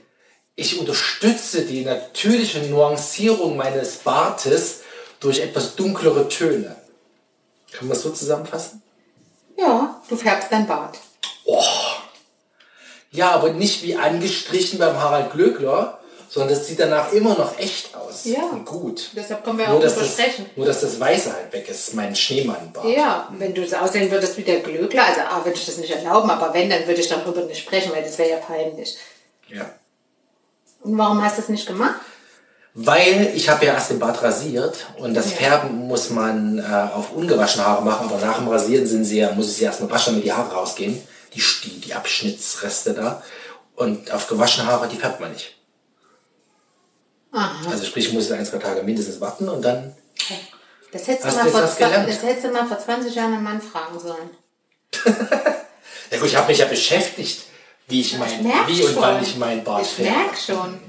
ich 0.55 0.79
unterstütze 0.79 1.65
die 1.65 1.83
natürliche 1.83 2.59
Nuancierung 2.59 3.57
meines 3.57 3.97
Bartes 3.97 4.81
durch 5.19 5.39
etwas 5.39 5.75
dunklere 5.75 6.29
Töne. 6.29 6.75
Kann 7.71 7.87
man 7.87 7.95
das 7.95 8.03
so 8.03 8.11
zusammenfassen? 8.11 8.81
ja, 9.57 10.01
du 10.09 10.15
färbst 10.15 10.51
dein 10.51 10.67
Bart. 10.67 10.97
Ja, 13.11 13.31
aber 13.31 13.51
nicht 13.51 13.83
wie 13.83 13.95
angestrichen 13.95 14.79
beim 14.79 14.99
Harald 14.99 15.31
Glöckler, 15.31 15.99
sondern 16.29 16.57
das 16.57 16.65
sieht 16.67 16.79
danach 16.79 17.11
immer 17.11 17.37
noch 17.37 17.57
echt 17.59 17.95
aus. 17.95 18.25
Ja. 18.25 18.41
Und 18.51 18.65
gut. 18.65 19.11
Deshalb 19.15 19.43
können 19.43 19.59
wir 19.59 19.67
Nur 19.67 19.77
auch 19.77 19.81
drüber 19.81 19.95
das, 19.95 20.11
sprechen. 20.13 20.47
nur, 20.55 20.65
dass 20.65 20.81
das 20.81 20.99
Weiße 20.99 21.31
halt 21.31 21.53
weg 21.53 21.69
ist, 21.69 21.93
mein 21.93 22.15
Schneemannbart. 22.15 22.87
Ja, 22.87 23.31
wenn 23.37 23.53
du 23.53 23.67
so 23.67 23.75
aussehen 23.75 24.09
würdest 24.09 24.35
wie 24.37 24.41
der 24.43 24.61
Glöckler, 24.61 25.05
also 25.05 25.21
A, 25.21 25.45
würde 25.45 25.57
ich 25.59 25.65
das 25.65 25.77
nicht 25.77 25.91
erlauben, 25.91 26.29
aber 26.31 26.51
wenn, 26.55 26.71
dann 26.71 26.87
würde 26.87 27.01
ich 27.01 27.07
darüber 27.07 27.41
nicht 27.41 27.61
sprechen, 27.61 27.91
weil 27.93 28.01
das 28.03 28.17
wäre 28.17 28.31
ja 28.31 28.37
peinlich. 28.37 28.97
Ja. 29.47 29.69
Und 30.83 30.97
warum 30.97 31.23
hast 31.23 31.37
du 31.37 31.41
es 31.41 31.49
nicht 31.49 31.65
gemacht? 31.67 31.95
Weil 32.75 33.31
ich 33.35 33.49
habe 33.49 33.65
ja 33.65 33.73
erst 33.73 33.91
den 33.91 33.99
Bart 33.99 34.21
rasiert 34.23 34.87
und 34.97 35.13
das 35.13 35.29
Ja. 35.31 35.37
Färben 35.37 35.87
muss 35.87 36.09
man 36.09 36.57
äh, 36.57 36.63
auf 36.93 37.11
ungewaschene 37.11 37.65
Haare 37.65 37.83
machen, 37.83 38.07
aber 38.09 38.25
nach 38.25 38.37
dem 38.39 38.47
Rasieren 38.47 38.87
sind 38.87 39.05
sie 39.05 39.19
ja, 39.19 39.31
muss 39.33 39.49
ich 39.49 39.57
sie 39.57 39.63
erstmal 39.65 39.91
waschen, 39.91 40.13
damit 40.13 40.25
die 40.25 40.33
Haare 40.33 40.53
rausgehen. 40.53 40.99
Die, 41.35 41.41
die, 41.63 41.81
die 41.81 41.93
Abschnittsreste 41.93 42.93
da. 42.93 43.21
Und 43.75 44.11
auf 44.11 44.27
gewaschene 44.27 44.67
Haare, 44.67 44.87
die 44.87 44.97
färbt 44.97 45.19
man 45.19 45.31
nicht. 45.31 45.55
Aha. 47.31 47.69
Also 47.71 47.85
sprich, 47.85 48.07
ich 48.07 48.13
muss 48.13 48.31
ein, 48.31 48.45
zwei 48.45 48.57
Tage 48.57 48.83
mindestens 48.83 49.19
warten 49.21 49.49
und 49.49 49.61
dann. 49.63 49.95
Das 50.91 51.07
hättest, 51.07 51.25
Hast 51.25 51.37
du 51.39 51.51
mal 51.51 51.67
vor, 51.67 51.75
gelernt? 51.75 52.07
das 52.09 52.21
hättest 52.21 52.45
du 52.45 52.51
mal 52.51 52.67
vor 52.67 52.77
20 52.77 53.15
Jahren 53.15 53.33
einen 53.33 53.43
Mann 53.43 53.61
fragen 53.61 53.99
sollen. 53.99 54.29
Ja 56.11 56.19
gut, 56.19 56.27
ich 56.27 56.35
habe 56.35 56.47
mich 56.47 56.59
ja 56.59 56.65
beschäftigt, 56.67 57.41
wie 57.87 58.01
ich 58.01 58.17
mein, 58.17 58.43
wie 58.67 58.81
und 58.83 58.93
schon. 58.93 59.01
wann 59.01 59.21
ich 59.23 59.35
meinen 59.37 59.63
Bart 59.63 59.83
Ich 59.83 59.89
färbe. 59.89 60.11
merke 60.17 60.37
schon. 60.37 60.79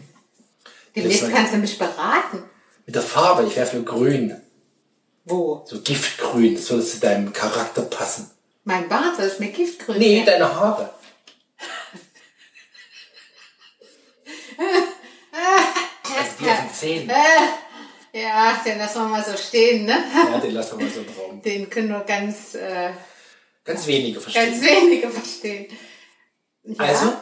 Demnächst 0.94 1.22
Das- 1.24 1.30
kannst 1.32 1.52
du 1.54 1.58
mich 1.58 1.78
beraten. 1.78 2.44
Mit 2.86 2.94
der 2.94 3.02
Farbe, 3.02 3.44
ich 3.48 3.56
wäre 3.56 3.66
für 3.66 3.82
grün. 3.82 4.40
Wo? 5.24 5.64
So 5.66 5.80
Giftgrün, 5.80 6.54
das 6.54 6.68
würde 6.70 6.84
zu 6.84 7.00
deinem 7.00 7.32
Charakter 7.32 7.82
passen. 7.82 8.30
Mein 8.64 8.88
Bart, 8.88 9.16
soll 9.16 9.26
ich 9.32 9.38
mir 9.40 9.48
Giftgrün 9.48 9.98
Nee, 9.98 10.22
färben? 10.24 10.40
deine 10.40 10.54
Haare. 10.54 10.90
Also 16.04 16.44
den 16.44 16.74
Zähnen. 16.74 17.10
Ja, 18.16 18.62
den 18.64 18.78
lassen 18.78 19.00
wir 19.02 19.08
mal 19.08 19.24
so 19.24 19.36
stehen, 19.36 19.86
ne? 19.86 19.96
Ja, 20.14 20.38
den 20.38 20.52
lassen 20.52 20.78
wir 20.78 20.86
mal 20.86 20.94
so 20.94 21.00
im 21.00 21.06
Raum. 21.18 21.42
Den 21.42 21.68
können 21.68 21.88
nur 21.88 22.02
ganz, 22.02 22.54
äh, 22.54 22.90
Ganz 23.64 23.88
wenige 23.88 24.20
verstehen. 24.20 24.52
ganz 24.52 24.64
wenige 24.64 25.10
verstehen. 25.10 25.66
Ja? 26.64 26.84
Also? 26.84 27.12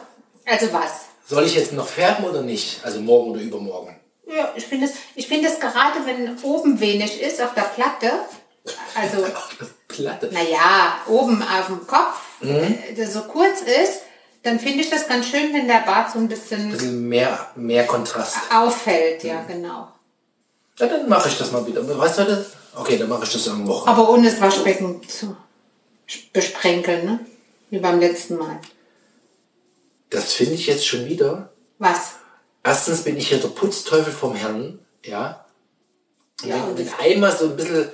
Also 0.45 0.73
was? 0.73 0.91
Soll 1.25 1.45
ich 1.45 1.55
jetzt 1.55 1.73
noch 1.73 1.87
färben 1.87 2.25
oder 2.25 2.41
nicht? 2.41 2.81
Also 2.83 2.99
morgen 2.99 3.31
oder 3.31 3.41
übermorgen? 3.41 3.95
Ja, 4.27 4.51
ich 4.55 4.65
finde 4.65 4.87
es, 4.87 4.93
ich 5.15 5.27
finde 5.27 5.47
es 5.49 5.59
gerade, 5.59 6.05
wenn 6.05 6.37
oben 6.43 6.79
wenig 6.79 7.21
ist 7.21 7.41
auf 7.41 7.53
der 7.53 7.61
Platte, 7.63 8.11
also, 8.95 9.25
Auf 9.35 9.57
der 9.59 9.67
Platte. 9.87 10.29
naja, 10.31 10.97
oben 11.07 11.41
auf 11.43 11.67
dem 11.67 11.85
Kopf, 11.85 12.21
Mhm. 12.41 12.77
äh, 12.89 12.93
der 12.93 13.09
so 13.09 13.21
kurz 13.21 13.61
ist, 13.61 14.01
dann 14.43 14.59
finde 14.59 14.81
ich 14.83 14.89
das 14.89 15.07
ganz 15.07 15.27
schön, 15.27 15.53
wenn 15.53 15.67
der 15.67 15.79
Bart 15.85 16.11
so 16.11 16.19
ein 16.19 16.27
bisschen 16.27 16.71
bisschen 16.71 17.07
mehr, 17.07 17.51
mehr 17.55 17.85
Kontrast. 17.85 18.37
auffällt, 18.53 19.23
Mhm. 19.23 19.29
ja, 19.29 19.41
genau. 19.47 19.87
Ja, 20.79 20.87
dann 20.87 21.07
mache 21.07 21.29
ich 21.29 21.37
das 21.37 21.51
mal 21.51 21.65
wieder. 21.67 21.81
Was 21.99 22.15
soll 22.15 22.25
das? 22.25 22.47
Okay, 22.75 22.97
dann 22.97 23.07
mache 23.09 23.23
ich 23.25 23.31
das 23.33 23.47
am 23.47 23.67
Wochenende. 23.67 24.01
Aber 24.01 24.09
ohne 24.09 24.29
das 24.29 24.41
Waschbecken 24.41 25.01
zu. 25.07 25.35
besprenkeln, 26.33 27.05
ne? 27.05 27.19
Wie 27.69 27.79
beim 27.79 27.99
letzten 27.99 28.37
Mal. 28.37 28.59
Das 30.13 30.33
finde 30.33 30.53
ich 30.55 30.67
jetzt 30.67 30.85
schon 30.87 31.05
wieder. 31.07 31.51
Was? 31.79 32.13
Erstens 32.63 33.01
bin 33.01 33.17
ich 33.17 33.27
hier 33.29 33.39
der 33.39 33.49
Putzteufel 33.49 34.13
vom 34.13 34.35
Herrn, 34.35 34.79
ja. 35.03 35.45
Und 36.41 36.49
Ja, 36.49 36.55
wenn, 36.55 36.63
und 36.63 36.77
wenn 36.77 36.85
das- 36.85 36.99
einmal 36.99 37.35
so 37.37 37.45
ein 37.45 37.55
bisschen 37.55 37.89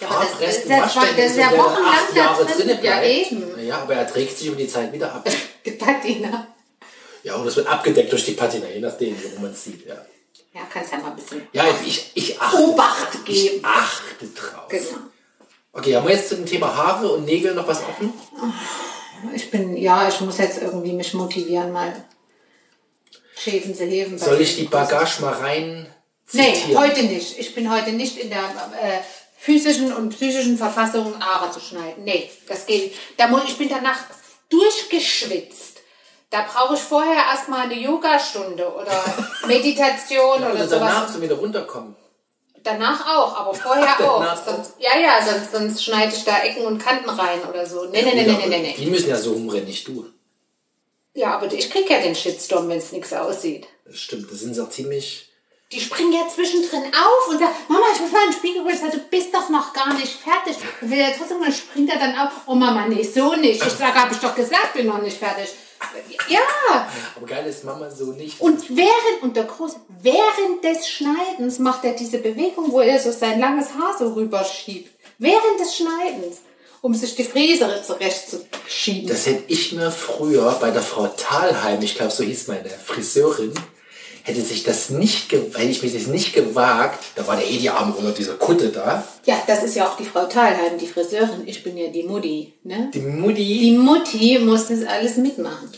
Ja, 0.00 0.08
aber 0.08 0.20
das- 0.24 0.28
Farbrest 0.30 0.62
das 0.64 0.68
ja 0.68 0.88
zwei- 0.88 1.12
das 1.12 1.30
ist 1.32 1.36
ja 1.36 1.50
wochenlang 1.52 1.84
acht 1.94 2.16
Jahre 2.16 2.44
drin. 2.44 2.56
drinnen 2.66 2.84
Ja, 2.84 3.02
eben. 3.02 3.64
Ja, 3.66 3.78
aber 3.82 3.94
er 3.94 4.06
trägt 4.06 4.36
sich 4.38 4.48
über 4.48 4.56
die 4.56 4.66
Zeit 4.68 4.92
wieder 4.92 5.12
ab. 5.14 5.28
Die 5.64 5.70
Patina. 5.72 6.48
Ja, 7.22 7.36
und 7.36 7.46
es 7.46 7.54
wird 7.54 7.68
abgedeckt 7.68 8.10
durch 8.10 8.24
die 8.24 8.32
Patina, 8.32 8.66
je 8.68 8.80
nachdem, 8.80 9.14
wie 9.16 9.40
man 9.40 9.52
es 9.52 9.62
sieht. 9.62 9.86
Ja, 9.86 9.94
Ja, 10.54 10.62
kannst 10.72 10.90
ja 10.90 10.98
mal 10.98 11.10
ein 11.10 11.16
bisschen 11.16 11.46
ja 11.52 11.64
ich, 11.86 12.10
ich 12.14 12.40
achte. 12.40 12.56
Obacht 12.58 13.24
geben. 13.24 13.56
Ich 13.58 13.64
achte 13.64 14.26
drauf. 14.26 14.66
Genau. 14.68 14.98
Okay, 15.72 15.94
haben 15.96 16.06
wir 16.08 16.14
jetzt 16.16 16.28
zu 16.28 16.34
dem 16.34 16.46
Thema 16.46 16.74
Haare 16.76 17.08
und 17.12 17.24
Nägel 17.24 17.54
noch 17.54 17.66
was 17.68 17.78
offen? 17.84 18.12
Ich 19.34 19.50
bin, 19.50 19.76
ja, 19.76 20.08
ich 20.08 20.20
muss 20.20 20.38
jetzt 20.38 20.60
irgendwie 20.60 20.92
mich 20.92 21.14
motivieren, 21.14 21.72
mal 21.72 21.92
schäfen 23.36 23.74
sie 23.74 23.86
heben. 23.86 24.18
Soll 24.18 24.40
ich 24.40 24.56
die 24.56 24.64
Bagage 24.64 25.20
mal 25.20 25.32
rein 25.34 25.86
Nee, 26.32 26.54
heute 26.74 27.02
nicht. 27.02 27.38
Ich 27.38 27.54
bin 27.54 27.70
heute 27.70 27.92
nicht 27.92 28.16
in 28.16 28.30
der 28.30 28.38
äh, 28.38 29.00
physischen 29.36 29.92
und 29.92 30.10
psychischen 30.10 30.56
Verfassung, 30.56 31.14
Haare 31.22 31.50
zu 31.50 31.60
schneiden. 31.60 32.04
Nee, 32.04 32.30
das 32.48 32.64
geht. 32.66 32.94
Da 33.18 33.26
muss, 33.26 33.44
ich 33.44 33.58
bin 33.58 33.68
danach 33.68 33.98
durchgeschwitzt. 34.48 35.80
Da 36.30 36.46
brauche 36.50 36.74
ich 36.74 36.80
vorher 36.80 37.24
erstmal 37.30 37.62
eine 37.62 37.78
Yogastunde 37.78 38.66
oder 38.72 39.04
Meditation 39.46 40.40
Ja, 40.40 40.50
oder 40.50 40.54
oder 40.54 40.66
danach 40.66 41.00
sowas. 41.00 41.12
zum 41.12 41.22
wieder 41.22 41.34
runterkommen. 41.34 41.94
Danach 42.64 43.06
auch, 43.06 43.36
aber 43.36 43.54
vorher 43.54 43.98
auch. 44.00 44.36
Sonst, 44.36 44.74
ja, 44.78 44.98
ja, 44.98 45.24
sonst, 45.24 45.52
sonst 45.52 45.84
schneide 45.84 46.14
ich 46.14 46.24
da 46.24 46.38
Ecken 46.42 46.64
und 46.64 46.78
Kanten 46.78 47.08
rein 47.08 47.40
oder 47.48 47.66
so. 47.66 47.86
Nee, 47.86 48.02
nee, 48.02 48.14
nee, 48.14 48.24
nee, 48.24 48.46
nee, 48.46 48.58
nee. 48.58 48.74
Die 48.78 48.86
müssen 48.86 49.10
ja 49.10 49.16
so 49.16 49.32
rumrennen, 49.32 49.66
nicht 49.66 49.86
du. 49.88 50.06
Ja, 51.14 51.36
aber 51.36 51.52
ich 51.52 51.70
krieg 51.70 51.90
ja 51.90 52.00
den 52.00 52.14
Shitstorm, 52.14 52.68
wenn 52.68 52.78
es 52.78 52.92
nichts 52.92 53.12
aussieht. 53.12 53.66
Das 53.84 53.98
stimmt, 53.98 54.30
das 54.30 54.40
sind 54.40 54.54
sie 54.54 54.62
auch 54.62 54.70
ziemlich. 54.70 55.28
Die 55.72 55.80
springen 55.80 56.12
ja 56.12 56.28
zwischendrin 56.28 56.84
auf 56.94 57.28
und 57.28 57.38
sagen, 57.38 57.54
Mama, 57.68 57.86
ich 57.94 58.00
muss 58.00 58.12
mal 58.12 58.24
in 58.24 58.30
den 58.30 58.38
Spiegel 58.38 58.58
gucken. 58.62 58.74
Ich 58.74 58.80
sage, 58.80 58.98
du 58.98 59.04
bist 59.08 59.34
doch 59.34 59.48
noch 59.48 59.72
gar 59.72 59.94
nicht 59.94 60.12
fertig. 60.12 60.56
Und 60.80 60.90
will 60.90 60.98
er 60.98 61.16
trotzdem, 61.16 61.42
dann 61.42 61.52
springt 61.52 61.90
er 61.90 61.98
dann 61.98 62.16
auf. 62.18 62.32
Oh 62.46 62.54
Mama, 62.54 62.86
nee, 62.86 63.02
so 63.02 63.34
nicht. 63.34 63.64
Ich 63.64 63.72
sage, 63.72 63.94
habe 63.94 64.12
ich 64.12 64.20
doch 64.20 64.34
gesagt, 64.34 64.74
bin 64.74 64.86
noch 64.86 65.00
nicht 65.00 65.16
fertig. 65.16 65.48
Ja, 66.28 66.40
Aber 67.16 67.26
geil 67.26 67.46
ist 67.46 67.64
Mama 67.64 67.90
so 67.90 68.12
nicht. 68.12 68.40
und 68.40 68.68
während, 68.76 69.22
und 69.22 69.36
der 69.36 69.44
Große, 69.44 69.76
während 70.00 70.64
des 70.64 70.88
Schneidens 70.88 71.58
macht 71.58 71.84
er 71.84 71.92
diese 71.92 72.18
Bewegung, 72.18 72.70
wo 72.72 72.80
er 72.80 72.98
so 72.98 73.10
sein 73.12 73.40
langes 73.40 73.68
Haar 73.74 73.94
so 73.98 74.12
rüberschiebt. 74.12 74.90
Während 75.18 75.60
des 75.60 75.76
Schneidens, 75.76 76.38
um 76.80 76.94
sich 76.94 77.14
die 77.14 77.24
Fräse 77.24 77.82
zurechtzuschieben. 77.86 79.08
Das 79.08 79.26
hätte 79.26 79.44
ich 79.48 79.72
mir 79.72 79.90
früher 79.90 80.50
bei 80.60 80.70
der 80.70 80.82
Frau 80.82 81.06
Thalheim, 81.06 81.80
ich 81.82 81.94
glaube, 81.94 82.10
so 82.12 82.24
hieß 82.24 82.48
meine 82.48 82.68
Friseurin, 82.70 83.52
hätte 84.24 84.40
sich 84.40 84.62
das 84.62 84.90
nicht, 84.90 85.32
hätte 85.32 85.62
ich 85.62 85.82
mich 85.82 85.92
das 85.94 86.06
nicht 86.06 86.32
gewagt, 86.32 87.02
da 87.16 87.26
war 87.26 87.36
der 87.36 87.48
eh 87.48 87.58
die 87.58 87.70
Arme 87.70 87.94
unter 87.94 88.12
dieser 88.12 88.34
Kutte 88.34 88.68
da. 88.68 89.04
Ja, 89.24 89.42
das 89.46 89.62
ist 89.62 89.74
ja 89.76 89.88
auch 89.88 89.96
die 89.96 90.04
Frau 90.04 90.26
Thalheim, 90.26 90.78
die 90.80 90.86
Friseurin. 90.86 91.42
Ich 91.46 91.62
bin 91.62 91.76
ja 91.76 91.88
die 91.88 92.02
Mutti, 92.04 92.52
ne? 92.64 92.90
Die 92.94 93.00
Mutti. 93.00 93.58
Die 93.58 93.72
Mutti 93.76 94.38
muss 94.38 94.68
das 94.68 94.84
alles 94.84 95.16
mitmachen. 95.16 95.70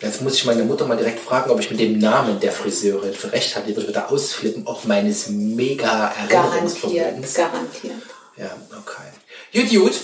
Jetzt 0.00 0.20
muss 0.20 0.34
ich 0.34 0.44
meine 0.44 0.62
Mutter 0.62 0.86
mal 0.86 0.96
direkt 0.96 1.20
fragen, 1.20 1.50
ob 1.50 1.58
ich 1.58 1.70
mit 1.70 1.80
dem 1.80 1.98
Namen 1.98 2.38
der 2.40 2.52
Friseurin 2.52 3.14
für 3.14 3.32
recht 3.32 3.56
habe. 3.56 3.66
Die 3.66 3.74
wird 3.76 3.88
wieder 3.88 4.10
ausflippen, 4.10 4.66
auch 4.66 4.84
meines 4.84 5.28
mega 5.28 6.12
Garantiert, 6.28 6.32
Erinnerungsvermögens. 6.32 7.34
garantiert. 7.34 7.92
Ja, 8.36 8.56
okay. 8.78 9.08
Gut, 9.54 9.70
gut. 9.70 9.94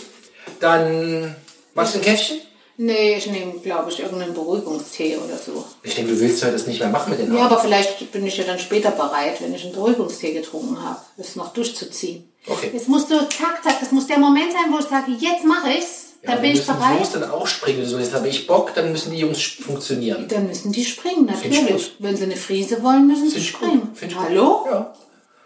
Dann 0.61 1.37
machst 1.75 1.95
du 1.95 1.99
ein 1.99 2.05
Käffchen? 2.05 2.41
Nee, 2.85 3.17
ich 3.17 3.27
nehme, 3.29 3.53
glaube 3.63 3.91
ich, 3.93 4.01
irgendeinen 4.01 4.35
Beruhigungstee 4.35 5.17
oder 5.17 5.37
so. 5.37 5.65
Ich 5.85 5.95
denke, 5.95 6.13
du 6.15 6.21
willst 6.21 6.43
heute 6.43 6.55
das 6.55 6.67
nicht 6.67 6.81
mehr 6.81 6.89
machen 6.89 7.11
mit 7.11 7.21
den 7.21 7.33
Ja, 7.33 7.43
Haaren. 7.43 7.53
aber 7.53 7.61
vielleicht 7.63 8.11
bin 8.11 8.27
ich 8.27 8.37
ja 8.37 8.43
dann 8.45 8.59
später 8.59 8.91
bereit, 8.91 9.41
wenn 9.41 9.55
ich 9.55 9.63
einen 9.65 9.73
Beruhigungstee 9.73 10.33
getrunken 10.33 10.83
habe, 10.83 10.99
es 11.17 11.37
noch 11.37 11.53
durchzuziehen. 11.53 12.25
Okay. 12.45 12.73
Es 12.75 12.89
muss 12.89 13.09
so 13.09 13.19
zack, 13.21 13.63
zack, 13.63 13.79
das 13.79 13.93
muss 13.93 14.09
der 14.09 14.19
Moment 14.19 14.51
sein, 14.51 14.73
wo 14.73 14.81
ich 14.81 14.87
sage, 14.87 15.13
jetzt 15.13 15.45
mache 15.45 15.71
ich's, 15.79 16.15
Ja, 16.25 16.33
dann 16.33 16.43
bin 16.43 16.51
ich 16.53 16.67
bereit. 16.67 16.97
Jungs 16.97 17.13
dann 17.13 17.31
auch 17.31 17.47
springen. 17.47 17.87
So, 17.87 17.99
jetzt 18.01 18.15
habe 18.15 18.27
ich 18.27 18.49
Bock, 18.49 18.75
dann 18.75 18.91
müssen 18.91 19.13
die 19.13 19.19
Jungs 19.19 19.41
funktionieren. 19.41 20.27
Dann 20.27 20.49
müssen 20.49 20.73
die 20.73 20.85
springen, 20.85 21.27
natürlich. 21.27 21.93
Wenn 22.01 22.17
sie 22.17 22.25
eine 22.25 22.37
Friese 22.37 22.83
wollen, 22.83 23.07
müssen 23.07 23.31
sie 23.31 23.43
springen. 23.43 23.91
Hallo? 24.17 24.67
Ja. 24.69 24.95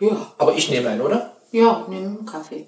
Ja. 0.01 0.33
Aber 0.39 0.55
ich 0.57 0.71
nehme 0.71 0.89
einen, 0.89 1.03
oder? 1.03 1.37
Ja, 1.53 1.85
nimm 1.89 1.99
einen 2.05 2.25
Kaffee. 2.27 2.67